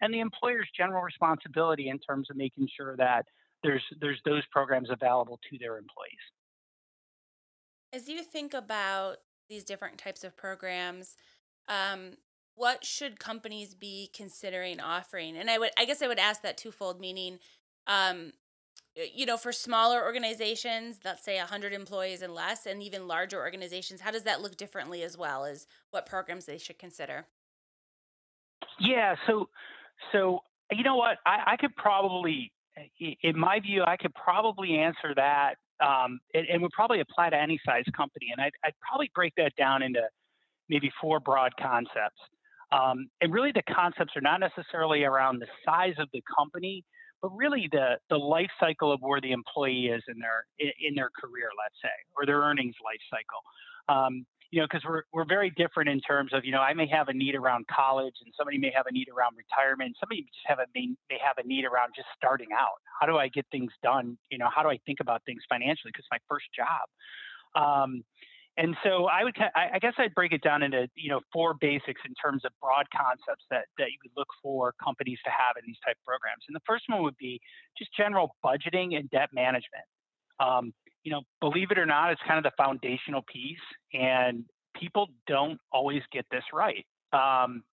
and 0.01 0.13
the 0.13 0.19
employer's 0.19 0.67
general 0.75 1.01
responsibility 1.01 1.89
in 1.89 1.99
terms 1.99 2.29
of 2.29 2.35
making 2.35 2.67
sure 2.75 2.95
that 2.97 3.25
there's 3.63 3.83
there's 4.01 4.19
those 4.25 4.43
programs 4.51 4.89
available 4.89 5.39
to 5.49 5.57
their 5.57 5.77
employees. 5.77 6.25
As 7.93 8.09
you 8.09 8.23
think 8.23 8.53
about 8.53 9.17
these 9.49 9.63
different 9.63 9.97
types 9.97 10.23
of 10.23 10.35
programs, 10.35 11.15
um, 11.69 12.17
what 12.55 12.83
should 12.83 13.19
companies 13.19 13.73
be 13.73 14.09
considering 14.13 14.79
offering? 14.79 15.37
And 15.37 15.49
I 15.49 15.57
would 15.57 15.71
I 15.77 15.85
guess 15.85 16.01
I 16.01 16.07
would 16.07 16.19
ask 16.19 16.41
that 16.41 16.57
twofold, 16.57 16.99
meaning 16.99 17.39
um, 17.87 18.33
you 18.95 19.25
know, 19.25 19.37
for 19.37 19.51
smaller 19.51 20.03
organizations, 20.03 20.99
let's 21.03 21.23
say 21.23 21.37
100 21.37 21.73
employees 21.73 22.21
and 22.21 22.33
less, 22.33 22.65
and 22.65 22.81
even 22.81 23.07
larger 23.07 23.39
organizations, 23.39 24.01
how 24.01 24.11
does 24.11 24.23
that 24.23 24.41
look 24.41 24.55
differently 24.57 25.03
as 25.03 25.17
well 25.17 25.45
as 25.45 25.67
what 25.91 26.05
programs 26.05 26.45
they 26.45 26.57
should 26.57 26.79
consider? 26.79 27.25
Yeah, 28.79 29.15
so, 29.27 29.49
so 30.11 30.39
you 30.71 30.83
know 30.83 30.95
what, 30.95 31.17
I, 31.25 31.53
I 31.53 31.57
could 31.57 31.75
probably, 31.75 32.51
in 32.99 33.37
my 33.37 33.59
view, 33.59 33.83
I 33.85 33.97
could 33.97 34.13
probably 34.13 34.77
answer 34.77 35.13
that, 35.15 35.55
um, 35.85 36.19
and, 36.33 36.47
and 36.47 36.61
would 36.61 36.71
probably 36.71 37.01
apply 37.01 37.29
to 37.29 37.37
any 37.37 37.59
size 37.65 37.83
company, 37.95 38.27
and 38.31 38.41
I'd, 38.41 38.53
I'd 38.63 38.73
probably 38.87 39.11
break 39.13 39.33
that 39.35 39.53
down 39.57 39.83
into 39.83 40.01
maybe 40.69 40.89
four 41.01 41.19
broad 41.19 41.51
concepts. 41.59 42.19
Um, 42.71 43.09
and 43.21 43.31
really, 43.33 43.51
the 43.51 43.61
concepts 43.73 44.13
are 44.15 44.21
not 44.21 44.39
necessarily 44.39 45.03
around 45.03 45.39
the 45.39 45.47
size 45.65 45.93
of 45.99 46.07
the 46.13 46.23
company, 46.35 46.83
but 47.25 47.35
really 47.35 47.67
the 47.71 47.97
the 48.11 48.17
life 48.17 48.51
cycle 48.59 48.91
of 48.91 49.01
where 49.01 49.19
the 49.19 49.31
employee 49.31 49.87
is 49.87 50.03
in 50.07 50.19
their 50.19 50.45
in 50.59 50.93
their 50.93 51.09
career, 51.19 51.49
let's 51.57 51.73
say, 51.81 51.97
or 52.15 52.23
their 52.23 52.37
earnings 52.37 52.75
life 52.85 53.01
cycle. 53.09 53.41
Um, 53.89 54.27
you 54.51 54.61
know, 54.61 54.67
because 54.69 54.85
we're 54.85 55.01
we're 55.11 55.25
very 55.25 55.49
different 55.57 55.89
in 55.89 55.99
terms 56.01 56.33
of 56.33 56.45
you 56.45 56.51
know 56.51 56.61
I 56.61 56.75
may 56.75 56.85
have 56.85 57.07
a 57.07 57.13
need 57.13 57.33
around 57.33 57.65
college, 57.65 58.13
and 58.23 58.31
somebody 58.37 58.59
may 58.59 58.71
have 58.75 58.85
a 58.85 58.91
need 58.91 59.07
around 59.09 59.33
retirement. 59.41 59.97
Somebody 59.99 60.21
just 60.21 60.45
have 60.45 60.59
a 60.59 60.67
may, 60.75 60.89
may 61.09 61.17
have 61.17 61.43
a 61.43 61.47
need 61.47 61.65
around 61.65 61.93
just 61.95 62.07
starting 62.15 62.49
out. 62.53 62.77
How 63.01 63.07
do 63.07 63.17
I 63.17 63.27
get 63.27 63.47
things 63.51 63.71
done? 63.81 64.19
You 64.29 64.37
know, 64.37 64.49
how 64.53 64.61
do 64.61 64.69
I 64.69 64.77
think 64.85 64.99
about 65.01 65.25
things 65.25 65.41
financially? 65.49 65.89
Because 65.89 66.05
my 66.11 66.19
first 66.29 66.45
job. 66.53 66.85
Um, 67.57 68.03
and 68.57 68.75
so 68.83 69.05
I 69.05 69.23
would, 69.23 69.35
I 69.55 69.79
guess 69.79 69.93
I'd 69.97 70.15
break 70.15 70.31
it 70.31 70.41
down 70.41 70.63
into 70.63 70.87
you 70.95 71.09
know 71.09 71.19
four 71.33 71.55
basics 71.59 72.01
in 72.07 72.13
terms 72.13 72.43
of 72.45 72.51
broad 72.61 72.85
concepts 72.95 73.43
that 73.51 73.65
that 73.77 73.91
you 73.91 73.97
would 74.03 74.11
look 74.15 74.29
for 74.41 74.73
companies 74.81 75.19
to 75.25 75.31
have 75.31 75.55
in 75.57 75.63
these 75.67 75.79
type 75.85 75.97
of 75.99 76.05
programs. 76.05 76.43
And 76.47 76.55
the 76.55 76.63
first 76.65 76.85
one 76.87 77.03
would 77.03 77.17
be 77.17 77.39
just 77.77 77.91
general 77.95 78.35
budgeting 78.43 78.95
and 78.95 79.09
debt 79.09 79.29
management. 79.33 79.83
Um, 80.39 80.73
you 81.03 81.11
know, 81.11 81.21
believe 81.41 81.71
it 81.71 81.77
or 81.77 81.85
not, 81.85 82.11
it's 82.11 82.21
kind 82.27 82.37
of 82.37 82.43
the 82.43 82.55
foundational 82.57 83.23
piece, 83.31 83.59
and 83.93 84.45
people 84.79 85.07
don't 85.27 85.59
always 85.71 86.01
get 86.11 86.25
this 86.31 86.43
right. 86.53 86.85
Um, 87.11 87.63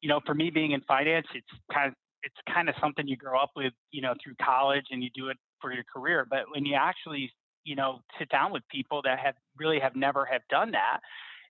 you 0.00 0.08
know, 0.08 0.20
for 0.24 0.34
me 0.34 0.50
being 0.50 0.72
in 0.72 0.80
finance, 0.82 1.26
it's 1.34 1.46
kind 1.72 1.88
of 1.88 1.94
it's 2.22 2.36
kind 2.52 2.68
of 2.68 2.74
something 2.80 3.06
you 3.06 3.16
grow 3.16 3.38
up 3.40 3.50
with, 3.56 3.72
you 3.90 4.02
know, 4.02 4.14
through 4.22 4.34
college 4.42 4.84
and 4.90 5.02
you 5.02 5.10
do 5.14 5.28
it 5.28 5.36
for 5.60 5.72
your 5.72 5.84
career. 5.92 6.26
But 6.28 6.44
when 6.52 6.64
you 6.64 6.74
actually 6.74 7.32
you 7.64 7.76
know 7.76 8.00
sit 8.18 8.28
down 8.28 8.52
with 8.52 8.62
people 8.70 9.00
that 9.04 9.18
have 9.18 9.34
really 9.56 9.80
have 9.80 9.96
never 9.96 10.24
have 10.24 10.42
done 10.48 10.70
that 10.72 11.00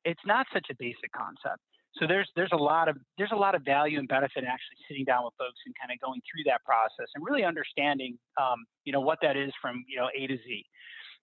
it's 0.05 0.21
not 0.25 0.47
such 0.53 0.67
a 0.71 0.75
basic 0.79 1.12
concept. 1.12 1.62
So 1.99 2.07
there's 2.07 2.29
there's 2.37 2.53
a 2.53 2.57
lot 2.57 2.88
of 2.88 2.97
there's 3.17 3.33
a 3.33 3.37
lot 3.37 3.55
of 3.55 3.62
value 3.65 3.99
and 3.99 4.07
benefit 4.07 4.45
in 4.45 4.45
actually 4.45 4.79
sitting 4.88 5.05
down 5.05 5.25
with 5.25 5.35
folks 5.38 5.59
and 5.67 5.75
kind 5.81 5.91
of 5.93 6.00
going 6.00 6.21
through 6.31 6.45
that 6.47 6.65
process 6.65 7.09
and 7.15 7.25
really 7.25 7.45
understanding 7.45 8.19
um, 8.41 8.65
you 8.85 8.93
know 8.93 9.00
what 9.00 9.19
that 9.23 9.37
is 9.37 9.53
from 9.61 9.85
you 9.88 9.99
know 9.99 10.09
a 10.17 10.27
to 10.27 10.37
z. 10.37 10.65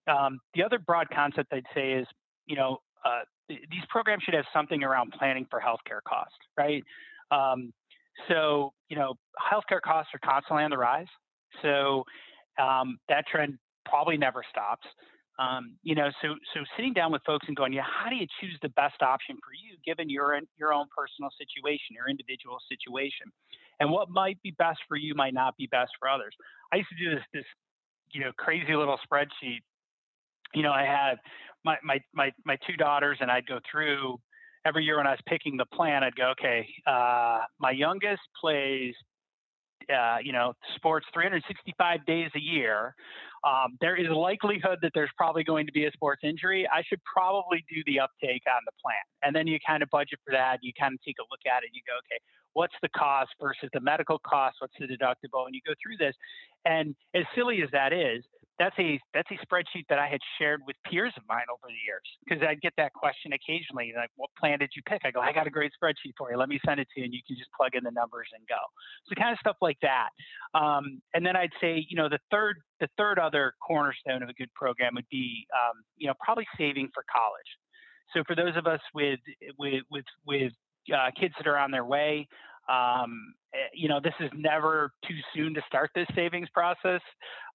Um, 0.07 0.39
the 0.53 0.63
other 0.63 0.77
broad 0.79 1.07
concept 1.13 1.53
i'd 1.53 1.65
say 1.73 1.93
is 1.93 2.07
you 2.45 2.55
know 2.55 2.79
uh, 3.05 3.21
th- 3.47 3.61
these 3.71 3.83
programs 3.89 4.23
should 4.23 4.33
have 4.33 4.45
something 4.51 4.83
around 4.83 5.13
planning 5.17 5.47
for 5.49 5.61
healthcare 5.61 6.01
costs 6.07 6.35
right? 6.57 6.83
Um, 7.31 7.71
so 8.27 8.73
you 8.89 8.97
know 8.97 9.13
healthcare 9.39 9.81
costs 9.81 10.11
are 10.13 10.19
constantly 10.29 10.63
on 10.63 10.71
the 10.71 10.77
rise. 10.77 11.07
So 11.61 12.03
um, 12.59 12.97
that 13.07 13.25
trend 13.27 13.57
probably 13.85 14.17
never 14.17 14.43
stops. 14.49 14.85
Um, 15.37 15.75
you 15.83 15.95
know, 15.95 16.09
so 16.21 16.35
so 16.53 16.61
sitting 16.77 16.93
down 16.93 17.11
with 17.11 17.21
folks 17.25 17.45
and 17.47 17.57
going, 17.57 17.73
yeah, 17.73 17.83
how 17.83 18.09
do 18.09 18.15
you 18.15 18.25
choose 18.39 18.57
the 18.61 18.69
best 18.69 19.01
option 19.01 19.35
for 19.43 19.51
you 19.51 19.75
given 19.85 20.09
your 20.09 20.39
your 20.57 20.73
own 20.73 20.85
personal 20.95 21.29
situation, 21.37 21.91
your 21.91 22.09
individual 22.09 22.57
situation, 22.69 23.27
and 23.79 23.91
what 23.91 24.09
might 24.09 24.41
be 24.43 24.51
best 24.57 24.79
for 24.87 24.95
you 24.95 25.13
might 25.13 25.33
not 25.33 25.57
be 25.57 25.67
best 25.67 25.91
for 25.99 26.07
others. 26.07 26.33
I 26.71 26.77
used 26.77 26.89
to 26.89 27.03
do 27.03 27.15
this 27.15 27.23
this 27.33 27.45
you 28.11 28.21
know 28.21 28.31
crazy 28.37 28.75
little 28.75 28.97
spreadsheet. 29.05 29.59
You 30.53 30.63
know, 30.63 30.71
I 30.71 30.83
had 30.83 31.15
my 31.65 31.75
my 31.83 31.99
my 32.13 32.31
my 32.45 32.57
two 32.65 32.77
daughters, 32.77 33.17
and 33.19 33.29
I'd 33.29 33.45
go 33.45 33.59
through 33.69 34.17
every 34.65 34.85
year 34.85 34.97
when 34.97 35.07
I 35.07 35.11
was 35.11 35.21
picking 35.27 35.57
the 35.57 35.65
plan. 35.65 36.01
I'd 36.01 36.15
go, 36.15 36.31
okay, 36.39 36.65
uh, 36.87 37.39
my 37.59 37.71
youngest 37.71 38.21
plays 38.39 38.95
uh, 39.93 40.17
you 40.23 40.31
know, 40.31 40.53
sports 40.75 41.05
365 41.13 42.05
days 42.05 42.29
a 42.35 42.39
year, 42.39 42.95
um, 43.45 43.77
there 43.79 43.95
is 43.95 44.07
likelihood 44.09 44.79
that 44.81 44.91
there's 44.95 45.11
probably 45.15 45.43
going 45.43 45.67
to 45.67 45.71
be 45.71 45.85
a 45.85 45.91
sports 45.91 46.21
injury. 46.23 46.67
I 46.67 46.81
should 46.81 46.99
probably 47.03 47.63
do 47.69 47.81
the 47.85 47.99
uptake 47.99 48.41
on 48.49 48.61
the 48.65 48.71
plan. 48.81 49.05
And 49.21 49.35
then 49.35 49.45
you 49.45 49.59
kind 49.65 49.83
of 49.83 49.89
budget 49.91 50.19
for 50.25 50.31
that. 50.31 50.59
You 50.63 50.73
kind 50.77 50.95
of 50.95 50.99
take 51.05 51.17
a 51.19 51.27
look 51.29 51.45
at 51.45 51.61
it. 51.61 51.69
And 51.69 51.75
you 51.75 51.81
go, 51.85 51.93
okay, 52.09 52.19
what's 52.53 52.73
the 52.81 52.89
cost 52.89 53.29
versus 53.39 53.69
the 53.73 53.79
medical 53.79 54.17
cost? 54.25 54.57
What's 54.59 54.73
the 54.79 54.87
deductible? 54.87 55.45
And 55.45 55.53
you 55.53 55.61
go 55.65 55.73
through 55.77 55.97
this. 55.99 56.15
And 56.65 56.95
as 57.13 57.23
silly 57.35 57.61
as 57.61 57.69
that 57.71 57.93
is, 57.93 58.23
that's 58.57 58.75
a 58.79 58.99
that's 59.13 59.29
a 59.31 59.37
spreadsheet 59.45 59.83
that 59.89 59.99
I 59.99 60.07
had 60.07 60.19
shared 60.39 60.61
with 60.65 60.75
peers 60.89 61.11
of 61.17 61.23
mine 61.27 61.45
over 61.51 61.67
the 61.67 61.83
years 61.85 62.07
because 62.23 62.41
I'd 62.41 62.61
get 62.61 62.73
that 62.77 62.93
question 62.93 63.33
occasionally, 63.33 63.93
like, 63.95 64.09
"What 64.15 64.29
plan 64.39 64.59
did 64.59 64.71
you 64.75 64.81
pick?" 64.87 65.01
I 65.03 65.11
go, 65.11 65.19
"I 65.19 65.33
got 65.33 65.45
a 65.45 65.49
great 65.49 65.73
spreadsheet 65.75 66.13
for 66.17 66.31
you. 66.31 66.37
Let 66.37 66.47
me 66.47 66.59
send 66.65 66.79
it 66.79 66.87
to 66.93 67.01
you, 67.01 67.05
and 67.05 67.13
you 67.13 67.19
can 67.27 67.35
just 67.35 67.51
plug 67.51 67.75
in 67.75 67.83
the 67.83 67.91
numbers 67.91 68.29
and 68.33 68.47
go." 68.47 68.59
So 69.07 69.15
kind 69.15 69.33
of 69.33 69.39
stuff 69.39 69.57
like 69.61 69.77
that. 69.81 70.09
Um, 70.53 71.01
and 71.13 71.25
then 71.25 71.35
I'd 71.35 71.51
say, 71.59 71.85
you 71.89 71.97
know, 71.97 72.07
the 72.07 72.19
third 72.31 72.57
the 72.79 72.87
third 72.97 73.19
other 73.19 73.53
cornerstone 73.65 74.23
of 74.23 74.29
a 74.29 74.33
good 74.33 74.53
program 74.53 74.95
would 74.95 75.09
be, 75.09 75.45
um, 75.53 75.83
you 75.97 76.07
know, 76.07 76.13
probably 76.23 76.47
saving 76.57 76.89
for 76.93 77.03
college. 77.13 77.51
So 78.13 78.23
for 78.25 78.35
those 78.35 78.55
of 78.55 78.67
us 78.67 78.81
with 78.93 79.19
with 79.57 79.83
with 79.91 80.05
with 80.25 80.53
uh, 80.93 81.11
kids 81.19 81.33
that 81.37 81.47
are 81.47 81.57
on 81.57 81.71
their 81.71 81.85
way, 81.85 82.27
um, 82.69 83.33
eh, 83.53 83.57
you 83.73 83.87
know, 83.87 83.99
this 84.03 84.13
is 84.19 84.29
never 84.35 84.91
too 85.07 85.17
soon 85.33 85.53
to 85.53 85.61
start 85.67 85.91
this 85.95 86.07
savings 86.15 86.49
process. 86.53 87.01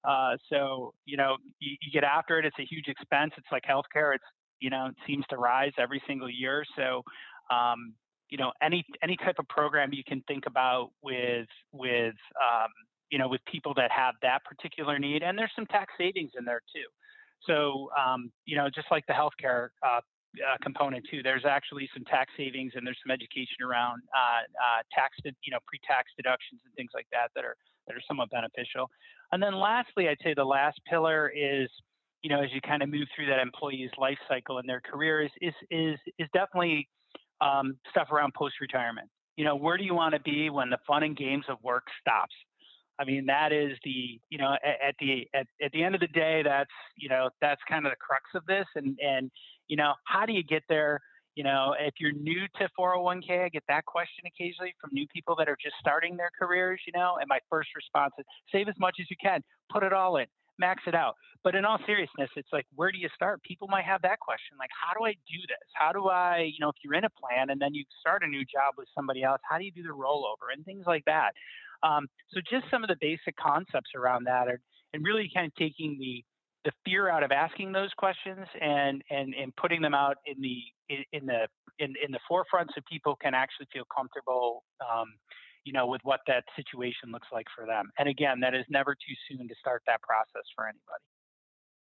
Uh, 0.04 0.36
so, 0.50 0.94
you 1.04 1.16
know, 1.16 1.36
you, 1.58 1.76
you, 1.82 1.92
get 1.92 2.04
after 2.04 2.38
it. 2.38 2.44
It's 2.44 2.58
a 2.58 2.64
huge 2.64 2.88
expense. 2.88 3.32
It's 3.36 3.46
like 3.52 3.64
healthcare. 3.64 4.14
It's, 4.14 4.24
you 4.60 4.70
know, 4.70 4.86
it 4.86 4.94
seems 5.06 5.24
to 5.30 5.36
rise 5.36 5.72
every 5.78 6.02
single 6.06 6.30
year. 6.30 6.64
So, 6.76 7.02
um, 7.50 7.94
you 8.30 8.38
know, 8.38 8.52
any 8.62 8.84
any 9.02 9.16
type 9.16 9.36
of 9.38 9.48
program 9.48 9.92
you 9.92 10.04
can 10.06 10.22
think 10.28 10.44
about 10.46 10.90
with 11.02 11.48
with 11.72 12.14
um, 12.40 12.70
you 13.10 13.18
know 13.18 13.28
with 13.28 13.40
people 13.50 13.74
that 13.74 13.90
have 13.90 14.14
that 14.22 14.44
particular 14.44 14.98
need, 14.98 15.22
and 15.22 15.36
there's 15.36 15.50
some 15.56 15.66
tax 15.66 15.92
savings 15.98 16.30
in 16.38 16.44
there 16.44 16.62
too. 16.74 16.86
So, 17.46 17.90
um, 17.98 18.30
you 18.44 18.56
know, 18.56 18.68
just 18.72 18.86
like 18.90 19.04
the 19.06 19.14
healthcare 19.14 19.68
uh, 19.84 20.00
uh, 20.38 20.56
component 20.62 21.04
too. 21.10 21.22
There's 21.22 21.44
actually 21.44 21.88
some 21.94 22.04
tax 22.04 22.32
savings 22.36 22.72
and 22.74 22.86
there's 22.86 22.98
some 23.04 23.10
education 23.10 23.62
around 23.66 24.02
uh, 24.14 24.42
uh, 24.46 24.82
tax, 24.94 25.16
you 25.24 25.50
know, 25.50 25.58
pre-tax 25.66 26.10
deductions 26.16 26.60
and 26.64 26.72
things 26.74 26.90
like 26.94 27.06
that 27.12 27.30
that 27.34 27.44
are 27.44 27.56
that 27.86 27.96
are 27.96 28.02
somewhat 28.06 28.30
beneficial. 28.30 28.88
And 29.32 29.42
then 29.42 29.54
lastly, 29.54 30.08
I'd 30.08 30.18
say 30.22 30.34
the 30.34 30.44
last 30.44 30.80
pillar 30.88 31.32
is, 31.34 31.68
you 32.22 32.30
know, 32.30 32.42
as 32.42 32.50
you 32.52 32.60
kind 32.60 32.82
of 32.82 32.88
move 32.88 33.08
through 33.14 33.26
that 33.26 33.40
employee's 33.40 33.90
life 33.98 34.18
cycle 34.28 34.58
in 34.58 34.66
their 34.66 34.80
career 34.80 35.22
is 35.22 35.30
is 35.40 35.54
is 35.70 35.98
is 36.18 36.28
definitely 36.32 36.88
um, 37.40 37.76
stuff 37.90 38.08
around 38.12 38.34
post-retirement. 38.34 39.08
You 39.36 39.44
know, 39.44 39.56
where 39.56 39.76
do 39.78 39.84
you 39.84 39.94
want 39.94 40.14
to 40.14 40.20
be 40.20 40.50
when 40.50 40.70
the 40.70 40.78
fun 40.86 41.02
and 41.02 41.16
games 41.16 41.46
of 41.48 41.56
work 41.62 41.84
stops? 42.00 42.34
I 42.98 43.04
mean, 43.04 43.24
that 43.26 43.50
is 43.50 43.78
the, 43.82 44.20
you 44.28 44.36
know, 44.36 44.54
at, 44.62 44.88
at 44.88 44.94
the 45.00 45.26
at, 45.34 45.46
at 45.64 45.72
the 45.72 45.82
end 45.82 45.94
of 45.94 46.02
the 46.02 46.08
day, 46.08 46.42
that's 46.44 46.70
you 46.96 47.08
know, 47.08 47.30
that's 47.40 47.60
kind 47.68 47.86
of 47.86 47.92
the 47.92 47.96
crux 47.96 48.24
of 48.34 48.44
this. 48.46 48.66
And 48.76 48.98
and 49.00 49.30
you 49.70 49.76
know, 49.76 49.94
how 50.04 50.26
do 50.26 50.32
you 50.32 50.42
get 50.42 50.64
there? 50.68 51.00
You 51.36 51.44
know, 51.44 51.74
if 51.78 51.94
you're 52.00 52.12
new 52.12 52.46
to 52.58 52.68
401k, 52.78 53.44
I 53.44 53.48
get 53.48 53.62
that 53.68 53.86
question 53.86 54.24
occasionally 54.26 54.74
from 54.80 54.90
new 54.92 55.06
people 55.14 55.36
that 55.36 55.48
are 55.48 55.56
just 55.62 55.76
starting 55.78 56.16
their 56.16 56.30
careers, 56.36 56.80
you 56.86 56.92
know, 56.92 57.18
and 57.20 57.28
my 57.28 57.38
first 57.48 57.70
response 57.76 58.12
is 58.18 58.26
save 58.52 58.68
as 58.68 58.74
much 58.80 58.96
as 59.00 59.06
you 59.08 59.16
can, 59.22 59.42
put 59.72 59.84
it 59.84 59.92
all 59.92 60.16
in, 60.16 60.26
max 60.58 60.82
it 60.88 60.94
out. 60.94 61.14
But 61.44 61.54
in 61.54 61.64
all 61.64 61.78
seriousness, 61.86 62.28
it's 62.34 62.48
like, 62.52 62.66
where 62.74 62.90
do 62.90 62.98
you 62.98 63.08
start? 63.14 63.42
People 63.44 63.68
might 63.68 63.84
have 63.84 64.02
that 64.02 64.18
question. 64.18 64.58
Like, 64.58 64.70
how 64.74 64.92
do 64.98 65.06
I 65.06 65.12
do 65.12 65.40
this? 65.46 65.66
How 65.74 65.92
do 65.92 66.08
I, 66.08 66.50
you 66.52 66.58
know, 66.60 66.68
if 66.68 66.76
you're 66.82 66.94
in 66.94 67.04
a 67.04 67.10
plan 67.10 67.50
and 67.50 67.60
then 67.60 67.74
you 67.74 67.84
start 68.00 68.24
a 68.24 68.26
new 68.26 68.44
job 68.44 68.74
with 68.76 68.88
somebody 68.92 69.22
else, 69.22 69.40
how 69.48 69.56
do 69.56 69.64
you 69.64 69.72
do 69.72 69.84
the 69.84 69.94
rollover 69.94 70.50
and 70.52 70.64
things 70.64 70.84
like 70.84 71.04
that? 71.06 71.30
Um, 71.84 72.08
so 72.34 72.40
just 72.40 72.66
some 72.72 72.82
of 72.82 72.88
the 72.88 72.96
basic 73.00 73.36
concepts 73.36 73.90
around 73.94 74.24
that 74.24 74.48
are, 74.48 74.60
and 74.92 75.04
really 75.04 75.30
kind 75.32 75.46
of 75.46 75.54
taking 75.54 75.96
the 75.98 76.24
the 76.64 76.72
fear 76.84 77.08
out 77.08 77.22
of 77.22 77.32
asking 77.32 77.72
those 77.72 77.90
questions 77.96 78.46
and 78.60 79.02
and 79.10 79.34
and 79.34 79.54
putting 79.56 79.80
them 79.80 79.94
out 79.94 80.16
in 80.26 80.40
the 80.40 80.58
in, 81.12 81.26
the 81.26 81.46
in, 81.78 81.94
in 82.04 82.10
the 82.10 82.18
forefront 82.28 82.70
so 82.74 82.80
people 82.90 83.16
can 83.22 83.34
actually 83.34 83.66
feel 83.72 83.84
comfortable 83.94 84.64
um, 84.80 85.06
you 85.64 85.72
know 85.72 85.86
with 85.86 86.00
what 86.04 86.20
that 86.26 86.44
situation 86.56 87.10
looks 87.12 87.28
like 87.32 87.46
for 87.56 87.66
them. 87.66 87.90
And 87.98 88.08
again 88.08 88.40
that 88.40 88.54
is 88.54 88.64
never 88.68 88.94
too 88.94 89.14
soon 89.28 89.48
to 89.48 89.54
start 89.58 89.82
that 89.86 90.02
process 90.02 90.44
for 90.54 90.64
anybody. 90.66 91.04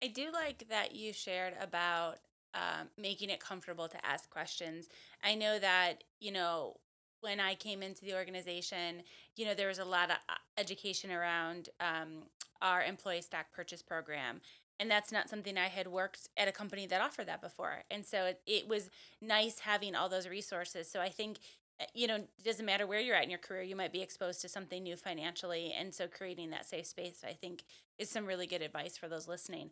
I 0.02 0.08
do 0.08 0.32
like 0.32 0.68
that 0.68 0.94
you 0.94 1.12
shared 1.12 1.54
about 1.60 2.18
um, 2.54 2.88
making 2.98 3.30
it 3.30 3.40
comfortable 3.40 3.88
to 3.88 4.06
ask 4.06 4.28
questions. 4.30 4.88
I 5.22 5.34
know 5.34 5.58
that 5.58 6.04
you 6.20 6.32
know 6.32 6.76
when 7.24 7.40
I 7.40 7.54
came 7.54 7.82
into 7.82 8.04
the 8.04 8.14
organization, 8.14 9.02
you 9.34 9.46
know, 9.46 9.54
there 9.54 9.68
was 9.68 9.78
a 9.78 9.84
lot 9.84 10.10
of 10.10 10.16
uh, 10.28 10.34
education 10.58 11.10
around 11.10 11.70
um, 11.80 12.24
our 12.60 12.82
employee 12.82 13.22
stock 13.22 13.46
purchase 13.50 13.82
program 13.82 14.42
and 14.80 14.90
that's 14.90 15.12
not 15.12 15.28
something 15.28 15.56
I 15.56 15.68
had 15.68 15.86
worked 15.86 16.28
at 16.36 16.48
a 16.48 16.52
company 16.52 16.86
that 16.86 17.00
offered 17.00 17.28
that 17.28 17.40
before. 17.40 17.82
And 17.90 18.04
so 18.04 18.26
it, 18.26 18.40
it 18.46 18.68
was 18.68 18.90
nice 19.20 19.60
having 19.60 19.94
all 19.94 20.08
those 20.08 20.28
resources. 20.28 20.90
So 20.90 21.00
I 21.00 21.08
think 21.08 21.38
eh, 21.80 21.84
you 21.94 22.06
know, 22.06 22.16
it 22.16 22.44
doesn't 22.44 22.66
matter 22.66 22.86
where 22.86 23.00
you're 23.00 23.16
at 23.16 23.24
in 23.24 23.30
your 23.30 23.38
career, 23.38 23.62
you 23.62 23.76
might 23.76 23.92
be 23.92 24.02
exposed 24.02 24.40
to 24.42 24.48
something 24.48 24.82
new 24.82 24.96
financially. 24.96 25.74
And 25.78 25.94
so 25.94 26.06
creating 26.08 26.50
that 26.50 26.66
safe 26.66 26.86
space, 26.86 27.22
I 27.26 27.32
think, 27.32 27.64
is 27.98 28.10
some 28.10 28.26
really 28.26 28.46
good 28.46 28.62
advice 28.62 28.96
for 28.96 29.08
those 29.08 29.28
listening. 29.28 29.70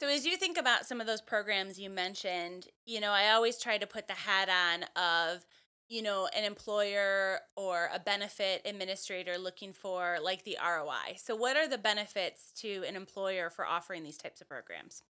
So 0.00 0.08
as 0.08 0.26
you 0.26 0.36
think 0.36 0.58
about 0.58 0.86
some 0.86 1.00
of 1.00 1.06
those 1.06 1.20
programs 1.20 1.78
you 1.78 1.88
mentioned, 1.88 2.66
you 2.84 3.00
know, 3.00 3.12
I 3.12 3.30
always 3.30 3.58
try 3.58 3.78
to 3.78 3.86
put 3.86 4.08
the 4.08 4.14
hat 4.14 4.48
on 4.48 4.84
of 5.00 5.46
you 5.94 6.02
know, 6.02 6.28
an 6.36 6.42
employer 6.42 7.38
or 7.54 7.88
a 7.94 8.00
benefit 8.00 8.62
administrator 8.64 9.38
looking 9.38 9.72
for 9.72 10.18
like 10.20 10.42
the 10.42 10.58
ROI. 10.60 11.14
So, 11.18 11.36
what 11.36 11.56
are 11.56 11.68
the 11.68 11.78
benefits 11.78 12.50
to 12.62 12.82
an 12.88 12.96
employer 12.96 13.48
for 13.48 13.64
offering 13.64 14.02
these 14.02 14.18
types 14.18 14.40
of 14.40 14.48
programs? 14.48 15.04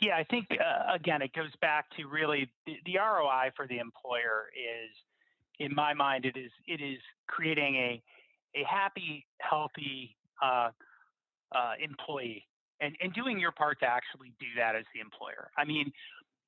Yeah, 0.00 0.16
I 0.16 0.24
think 0.24 0.48
uh, 0.50 0.92
again, 0.92 1.22
it 1.22 1.32
goes 1.34 1.54
back 1.60 1.86
to 1.96 2.08
really 2.08 2.50
the, 2.66 2.74
the, 2.84 2.96
ROI 2.98 3.52
for 3.54 3.68
the 3.68 3.78
employer 3.78 4.50
is, 4.52 4.90
in 5.60 5.72
my 5.72 5.94
mind, 5.94 6.24
it 6.24 6.36
is 6.36 6.50
it 6.66 6.82
is 6.82 6.98
creating 7.28 7.76
a 7.76 8.02
a 8.58 8.64
happy, 8.68 9.24
healthy 9.38 10.16
uh, 10.42 10.70
uh, 11.54 11.72
employee, 11.80 12.44
and 12.80 12.96
and 13.00 13.14
doing 13.14 13.38
your 13.38 13.52
part 13.52 13.78
to 13.80 13.86
actually 13.86 14.32
do 14.40 14.46
that 14.58 14.74
as 14.74 14.84
the 14.92 15.00
employer. 15.00 15.50
I 15.56 15.64
mean, 15.64 15.92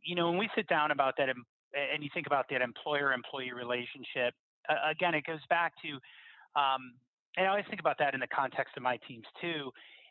you 0.05 0.17
know, 0.17 0.29
when 0.29 0.39
we 0.39 0.51
sit 0.57 0.67
down 0.67 0.91
about 0.91 1.15
that 1.19 1.29
and 1.75 2.03
you 2.03 2.11
think 2.15 2.27
about 2.27 2.47
that 2.51 2.63
employer-employee 2.63 3.53
relationship, 3.53 4.35
uh, 4.69 4.91
again, 4.91 5.15
it 5.15 5.25
goes 5.25 5.45
back 5.49 5.73
to, 5.83 5.91
um, 6.61 6.95
and 7.37 7.47
I 7.47 7.51
always 7.51 7.65
think 7.69 7.81
about 7.81 7.97
that 7.99 8.15
in 8.15 8.21
the 8.21 8.29
context 8.29 8.77
of 8.77 8.83
my 8.83 8.99
teams 9.09 9.27
too. 9.41 9.71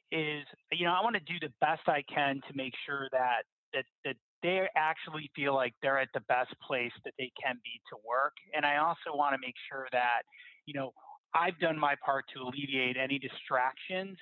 Is 0.10 0.46
you 0.72 0.86
know 0.86 0.94
I 0.94 1.04
want 1.04 1.16
to 1.16 1.22
do 1.22 1.38
the 1.42 1.52
best 1.60 1.82
I 1.88 2.02
can 2.08 2.40
to 2.48 2.56
make 2.56 2.74
sure 2.86 3.10
that 3.12 3.44
that 3.74 3.84
that 4.06 4.16
they 4.42 4.66
actually 4.78 5.30
feel 5.36 5.54
like 5.54 5.74
they're 5.82 6.00
at 6.00 6.08
the 6.14 6.22
best 6.30 6.56
place 6.66 6.94
that 7.04 7.14
they 7.20 7.30
can 7.42 7.56
be 7.64 7.82
to 7.90 7.98
work, 8.08 8.32
and 8.56 8.66
I 8.66 8.78
also 8.78 9.12
want 9.14 9.36
to 9.36 9.40
make 9.46 9.56
sure 9.70 9.88
that 9.92 10.22
you 10.66 10.74
know 10.74 10.94
I've 11.36 11.60
done 11.60 11.78
my 11.78 11.96
part 12.06 12.24
to 12.36 12.44
alleviate 12.44 12.96
any 12.96 13.20
distractions 13.20 14.18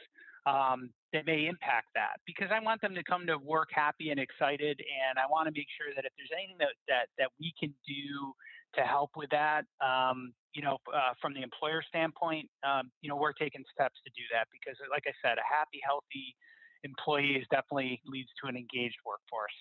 um, 0.46 0.90
that 1.14 1.26
may 1.26 1.48
impact 1.48 1.88
that 1.96 2.22
because 2.26 2.50
I 2.54 2.60
want 2.60 2.82
them 2.82 2.94
to 2.96 3.04
come 3.04 3.26
to 3.28 3.38
work 3.38 3.70
happy 3.74 4.10
and 4.10 4.20
excited, 4.20 4.80
and 4.80 5.18
I 5.18 5.26
want 5.30 5.48
to 5.48 5.54
make 5.54 5.68
sure 5.78 5.94
that 5.96 6.06
if 6.06 6.14
there's 6.18 6.34
anything 6.34 6.58
that 6.60 6.76
that, 6.88 7.08
that 7.18 7.30
we 7.40 7.54
can 7.60 7.74
do 7.88 8.34
to 8.76 8.82
help 8.82 9.12
with 9.16 9.30
that, 9.32 9.64
um, 9.80 10.34
you 10.54 10.62
know, 10.62 10.78
uh, 10.94 11.16
from 11.22 11.34
the 11.34 11.42
employer 11.42 11.82
standpoint, 11.88 12.50
um, 12.68 12.92
you 13.02 13.10
know, 13.10 13.16
we're 13.16 13.34
taking 13.34 13.64
steps 13.72 13.96
to 14.06 14.12
do 14.16 14.24
that 14.34 14.48
because, 14.52 14.78
like 14.92 15.04
I 15.08 15.16
said, 15.24 15.38
a 15.38 15.48
happy, 15.48 15.80
healthy 15.84 16.36
employee 16.84 17.40
is 17.40 17.48
definitely 17.50 18.02
leads 18.06 18.30
to 18.44 18.50
an 18.50 18.56
engaged 18.56 19.00
workforce. 19.06 19.56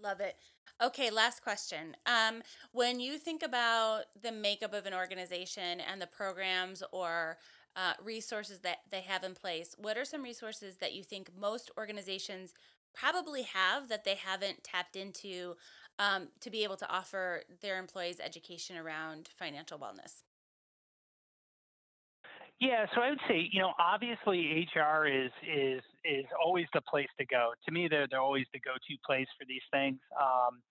Love 0.00 0.20
it. 0.20 0.36
Okay, 0.82 1.10
last 1.10 1.42
question. 1.42 1.96
Um, 2.06 2.42
when 2.72 2.98
you 2.98 3.18
think 3.18 3.42
about 3.42 4.04
the 4.20 4.32
makeup 4.32 4.74
of 4.74 4.86
an 4.86 4.94
organization 4.94 5.80
and 5.80 6.00
the 6.00 6.06
programs 6.06 6.82
or 6.92 7.38
uh, 7.76 7.94
resources 8.02 8.60
that 8.60 8.78
they 8.90 9.00
have 9.00 9.24
in 9.24 9.34
place, 9.34 9.74
what 9.78 9.96
are 9.96 10.04
some 10.04 10.22
resources 10.22 10.76
that 10.76 10.92
you 10.92 11.02
think 11.02 11.30
most 11.38 11.70
organizations 11.78 12.52
probably 12.94 13.42
have 13.42 13.88
that 13.88 14.04
they 14.04 14.14
haven't 14.14 14.64
tapped 14.64 14.96
into 14.96 15.56
um, 15.98 16.28
to 16.40 16.50
be 16.50 16.64
able 16.64 16.76
to 16.76 16.88
offer 16.90 17.42
their 17.60 17.78
employees 17.78 18.20
education 18.20 18.76
around 18.76 19.28
financial 19.34 19.78
wellness? 19.78 20.22
Yeah, 22.60 22.86
so 22.94 23.00
I 23.00 23.10
would 23.10 23.20
say, 23.26 23.48
you 23.50 23.60
know, 23.60 23.72
obviously 23.80 24.68
HR 24.72 25.06
is 25.06 25.32
is 25.42 25.82
is 26.04 26.24
always 26.44 26.66
the 26.72 26.80
place 26.82 27.08
to 27.18 27.26
go. 27.26 27.52
To 27.66 27.72
me, 27.72 27.88
they're 27.88 28.06
they're 28.08 28.20
always 28.20 28.46
the 28.52 28.60
go-to 28.60 28.96
place 29.04 29.26
for 29.36 29.44
these 29.48 29.62
things. 29.72 29.98
Um, 30.20 30.62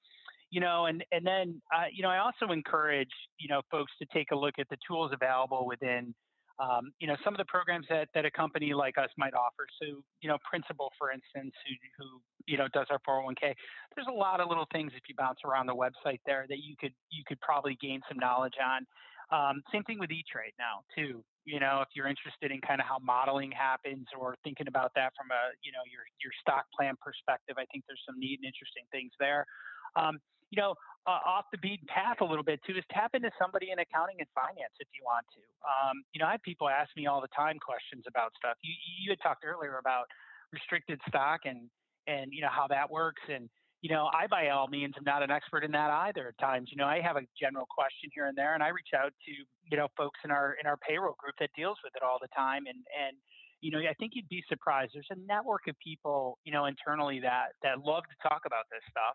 you 0.51 0.61
know, 0.61 0.85
and 0.85 1.03
and 1.11 1.27
then 1.27 1.61
uh, 1.75 1.87
you 1.91 2.01
know, 2.01 2.09
I 2.09 2.19
also 2.19 2.53
encourage 2.53 3.11
you 3.39 3.49
know 3.49 3.61
folks 3.69 3.91
to 3.99 4.07
take 4.13 4.31
a 4.31 4.35
look 4.37 4.55
at 4.57 4.69
the 4.69 4.77
tools 4.87 5.11
available 5.13 5.65
within 5.67 6.15
um, 6.61 6.93
you 6.99 7.07
know 7.07 7.15
some 7.23 7.33
of 7.33 7.39
the 7.39 7.45
programs 7.45 7.87
that 7.89 8.09
that 8.13 8.25
a 8.25 8.31
company 8.31 8.73
like 8.73 8.97
us 8.97 9.09
might 9.17 9.33
offer. 9.33 9.65
So 9.81 10.03
you 10.21 10.29
know, 10.29 10.37
Principal, 10.47 10.91
for 10.97 11.11
instance, 11.11 11.53
who 11.65 11.73
who 11.97 12.21
you 12.45 12.57
know 12.57 12.67
does 12.73 12.87
our 12.89 12.99
401k. 13.07 13.53
There's 13.95 14.07
a 14.07 14.13
lot 14.13 14.39
of 14.39 14.47
little 14.47 14.67
things 14.71 14.91
if 14.95 15.01
you 15.09 15.15
bounce 15.17 15.39
around 15.45 15.65
the 15.65 15.75
website 15.75 16.19
there 16.25 16.45
that 16.49 16.59
you 16.59 16.75
could 16.79 16.93
you 17.09 17.23
could 17.25 17.39
probably 17.41 17.77
gain 17.81 18.01
some 18.07 18.19
knowledge 18.19 18.55
on. 18.63 18.85
Um, 19.31 19.63
same 19.71 19.83
thing 19.87 19.97
with 19.97 20.11
E-Trade 20.11 20.51
now 20.59 20.83
too. 20.91 21.23
You 21.45 21.59
know, 21.59 21.79
if 21.81 21.87
you're 21.95 22.11
interested 22.11 22.51
in 22.51 22.59
kind 22.61 22.81
of 22.81 22.85
how 22.85 22.99
modeling 22.99 23.49
happens 23.49 24.05
or 24.19 24.35
thinking 24.43 24.67
about 24.67 24.91
that 24.95 25.13
from 25.17 25.31
a 25.31 25.55
you 25.63 25.71
know 25.71 25.81
your 25.89 26.05
your 26.21 26.31
stock 26.41 26.69
plan 26.77 26.93
perspective, 27.01 27.55
I 27.57 27.65
think 27.73 27.85
there's 27.87 28.03
some 28.05 28.19
neat 28.19 28.37
and 28.43 28.45
interesting 28.45 28.85
things 28.91 29.11
there. 29.17 29.47
Um, 29.95 30.19
you 30.51 30.61
know, 30.61 30.75
uh, 31.07 31.17
off 31.25 31.45
the 31.51 31.57
beaten 31.57 31.87
path 31.87 32.21
a 32.21 32.25
little 32.25 32.43
bit 32.43 32.59
too 32.67 32.77
is 32.77 32.83
tap 32.93 33.15
into 33.15 33.31
somebody 33.41 33.71
in 33.71 33.79
accounting 33.79 34.17
and 34.19 34.27
finance 34.35 34.75
if 34.79 34.87
you 34.93 35.01
want 35.01 35.25
to. 35.33 35.41
Um, 35.65 36.03
you 36.13 36.21
know, 36.21 36.27
I 36.27 36.37
have 36.37 36.43
people 36.43 36.69
ask 36.69 36.91
me 36.95 37.07
all 37.07 37.21
the 37.21 37.31
time 37.33 37.57
questions 37.57 38.05
about 38.07 38.31
stuff. 38.37 38.57
You 38.61 38.73
you 39.01 39.09
had 39.09 39.19
talked 39.21 39.43
earlier 39.43 39.79
about 39.79 40.05
restricted 40.53 41.01
stock 41.07 41.41
and 41.45 41.69
and 42.05 42.29
you 42.31 42.41
know 42.41 42.53
how 42.53 42.67
that 42.67 42.91
works 42.91 43.21
and 43.33 43.49
you 43.81 43.89
know 43.89 44.09
I 44.13 44.27
by 44.27 44.49
all 44.49 44.67
means 44.67 44.93
am 44.97 45.03
not 45.03 45.23
an 45.23 45.31
expert 45.31 45.63
in 45.63 45.71
that 45.71 45.89
either 46.05 46.29
at 46.29 46.37
times. 46.37 46.69
You 46.69 46.77
know, 46.77 46.85
I 46.85 47.01
have 47.01 47.17
a 47.17 47.25
general 47.39 47.65
question 47.65 48.13
here 48.13 48.27
and 48.27 48.37
there 48.37 48.53
and 48.53 48.61
I 48.61 48.69
reach 48.69 48.93
out 48.93 49.13
to 49.25 49.31
you 49.31 49.77
know 49.77 49.87
folks 49.97 50.19
in 50.23 50.29
our 50.29 50.53
in 50.61 50.67
our 50.67 50.77
payroll 50.77 51.17
group 51.17 51.33
that 51.39 51.49
deals 51.57 51.77
with 51.83 51.95
it 51.95 52.03
all 52.05 52.19
the 52.21 52.29
time 52.35 52.69
and 52.69 52.77
and 52.93 53.17
you 53.61 53.69
know, 53.69 53.77
I 53.77 53.93
think 53.93 54.13
you'd 54.15 54.27
be 54.27 54.43
surprised. 54.49 54.89
There's 54.95 55.13
a 55.13 55.21
network 55.29 55.69
of 55.69 55.77
people, 55.77 56.39
you 56.43 56.51
know, 56.51 56.65
internally 56.65 57.19
that 57.21 57.53
that 57.61 57.85
love 57.85 58.01
to 58.09 58.27
talk 58.27 58.41
about 58.45 58.65
this 58.73 58.81
stuff 58.89 59.13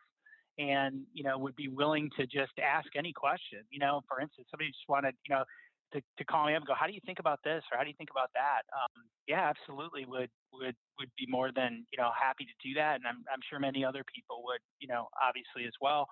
and 0.59 1.03
you 1.13 1.23
know 1.23 1.39
would 1.39 1.57
be 1.57 1.69
willing 1.69 2.11
to 2.19 2.27
just 2.27 2.53
ask 2.63 2.89
any 2.97 3.13
question. 3.13 3.61
You 3.71 3.79
know, 3.79 4.03
for 4.09 4.21
instance, 4.21 4.49
somebody 4.51 4.71
just 4.71 4.89
wanted 4.89 5.15
you 5.29 5.35
know 5.35 5.45
to, 5.93 6.01
to 6.19 6.25
call 6.25 6.47
me 6.47 6.55
up 6.55 6.61
and 6.61 6.67
go, 6.67 6.75
how 6.75 6.87
do 6.87 6.93
you 6.93 7.01
think 7.07 7.19
about 7.19 7.41
this 7.45 7.63
or 7.71 7.79
how 7.79 7.85
do 7.85 7.89
you 7.89 7.95
think 7.97 8.11
about 8.11 8.31
that? 8.35 8.63
Um, 8.75 9.05
yeah, 9.27 9.49
absolutely 9.49 10.05
would 10.05 10.31
would 10.53 10.75
would 10.99 11.11
be 11.19 11.27
more 11.29 11.51
than 11.55 11.85
you 11.93 11.99
know 11.99 12.11
happy 12.19 12.45
to 12.45 12.69
do 12.69 12.75
that, 12.75 12.97
and 12.97 13.07
I'm 13.07 13.25
I'm 13.33 13.41
sure 13.49 13.59
many 13.59 13.85
other 13.85 14.03
people 14.15 14.43
would 14.45 14.61
you 14.81 14.89
know 14.89 15.09
obviously 15.21 15.67
as 15.67 15.75
well. 15.81 16.09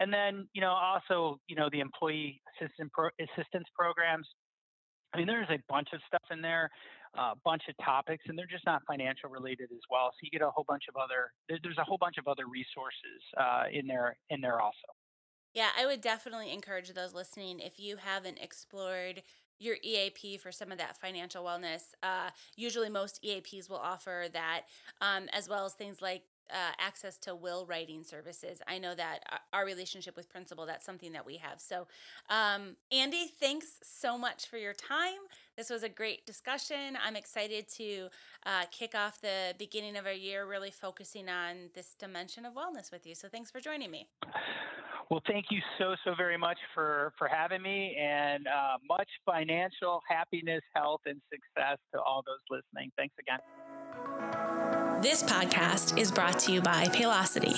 And 0.00 0.12
then 0.12 0.48
you 0.52 0.60
know 0.60 0.72
also 0.72 1.40
you 1.48 1.56
know 1.56 1.68
the 1.70 1.80
employee 1.80 2.40
assistant 2.56 2.92
pro- 2.92 3.14
assistance 3.20 3.68
programs. 3.78 4.26
I 5.14 5.18
mean, 5.18 5.26
there's 5.26 5.48
a 5.50 5.62
bunch 5.68 5.88
of 5.94 6.00
stuff 6.08 6.24
in 6.30 6.42
there 6.42 6.68
a 7.18 7.34
bunch 7.44 7.62
of 7.68 7.76
topics, 7.84 8.24
and 8.28 8.38
they're 8.38 8.46
just 8.46 8.66
not 8.66 8.82
financial 8.86 9.30
related 9.30 9.70
as 9.72 9.82
well. 9.90 10.10
So 10.12 10.18
you 10.22 10.30
get 10.30 10.42
a 10.42 10.50
whole 10.50 10.64
bunch 10.66 10.84
of 10.88 10.96
other. 10.96 11.32
There's 11.48 11.78
a 11.78 11.84
whole 11.84 11.98
bunch 11.98 12.16
of 12.18 12.28
other 12.28 12.46
resources 12.46 13.20
uh, 13.36 13.64
in 13.72 13.86
there 13.86 14.16
in 14.30 14.40
there 14.40 14.60
also. 14.60 14.88
Yeah, 15.54 15.70
I 15.78 15.86
would 15.86 16.02
definitely 16.02 16.52
encourage 16.52 16.92
those 16.92 17.14
listening 17.14 17.60
if 17.60 17.80
you 17.80 17.96
haven't 17.96 18.38
explored 18.40 19.22
your 19.58 19.76
EAP 19.82 20.36
for 20.36 20.52
some 20.52 20.70
of 20.70 20.76
that 20.78 20.98
financial 20.98 21.42
wellness. 21.42 21.94
Uh, 22.02 22.30
usually, 22.56 22.90
most 22.90 23.22
EAPs 23.24 23.70
will 23.70 23.78
offer 23.78 24.26
that, 24.32 24.62
um, 25.00 25.28
as 25.32 25.48
well 25.48 25.64
as 25.64 25.72
things 25.72 26.02
like 26.02 26.22
uh, 26.50 26.72
access 26.78 27.18
to 27.18 27.34
will 27.34 27.66
writing 27.66 28.04
services. 28.04 28.60
I 28.66 28.78
know 28.78 28.94
that 28.94 29.20
our 29.52 29.64
relationship 29.64 30.16
with 30.16 30.28
Principal, 30.28 30.66
that's 30.66 30.84
something 30.84 31.12
that 31.12 31.26
we 31.26 31.38
have. 31.38 31.60
So, 31.60 31.86
um, 32.28 32.76
Andy, 32.92 33.26
thanks 33.40 33.80
so 33.82 34.18
much 34.18 34.46
for 34.46 34.58
your 34.58 34.74
time. 34.74 35.18
This 35.56 35.70
was 35.70 35.82
a 35.82 35.88
great 35.88 36.26
discussion. 36.26 36.98
I'm 37.02 37.16
excited 37.16 37.66
to 37.76 38.08
uh, 38.44 38.64
kick 38.70 38.94
off 38.94 39.20
the 39.20 39.54
beginning 39.58 39.96
of 39.96 40.04
our 40.04 40.12
year, 40.12 40.46
really 40.46 40.70
focusing 40.70 41.28
on 41.30 41.70
this 41.74 41.94
dimension 41.98 42.44
of 42.44 42.52
wellness 42.54 42.92
with 42.92 43.06
you. 43.06 43.14
So, 43.14 43.28
thanks 43.28 43.50
for 43.50 43.60
joining 43.60 43.90
me. 43.90 44.08
Well, 45.10 45.22
thank 45.26 45.46
you 45.50 45.60
so 45.78 45.94
so 46.04 46.14
very 46.16 46.36
much 46.36 46.58
for 46.74 47.12
for 47.16 47.28
having 47.28 47.62
me, 47.62 47.96
and 47.98 48.46
uh, 48.46 48.76
much 48.88 49.08
financial 49.24 50.02
happiness, 50.08 50.62
health, 50.74 51.02
and 51.06 51.20
success 51.30 51.78
to 51.94 52.00
all 52.00 52.22
those 52.26 52.40
listening. 52.50 52.90
Thanks 52.96 53.14
again. 53.18 53.38
This 55.02 55.22
podcast 55.22 55.98
is 55.98 56.10
brought 56.10 56.38
to 56.40 56.52
you 56.52 56.60
by 56.60 56.86
Paylocity, 56.86 57.56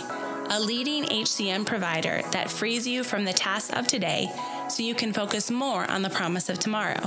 a 0.51 0.61
leading 0.61 1.05
HCM 1.05 1.65
provider 1.65 2.21
that 2.33 2.51
frees 2.51 2.87
you 2.87 3.03
from 3.03 3.25
the 3.25 3.33
tasks 3.33 3.75
of 3.75 3.87
today 3.87 4.29
so 4.69 4.83
you 4.83 4.95
can 4.95 5.13
focus 5.13 5.51
more 5.51 5.91
on 5.91 6.03
the 6.03 6.11
promise 6.11 6.49
of 6.49 6.59
tomorrow. 6.59 7.01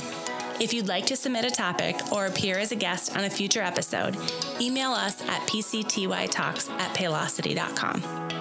If 0.61 0.73
you'd 0.73 0.87
like 0.87 1.07
to 1.07 1.15
submit 1.15 1.43
a 1.43 1.49
topic 1.49 1.99
or 2.11 2.27
appear 2.27 2.59
as 2.59 2.71
a 2.71 2.75
guest 2.75 3.17
on 3.17 3.23
a 3.23 3.31
future 3.31 3.63
episode, 3.63 4.15
email 4.61 4.91
us 4.91 5.19
at 5.23 5.41
pctytalks 5.47 6.69
at 6.69 6.95
paylocity.com. 6.95 8.40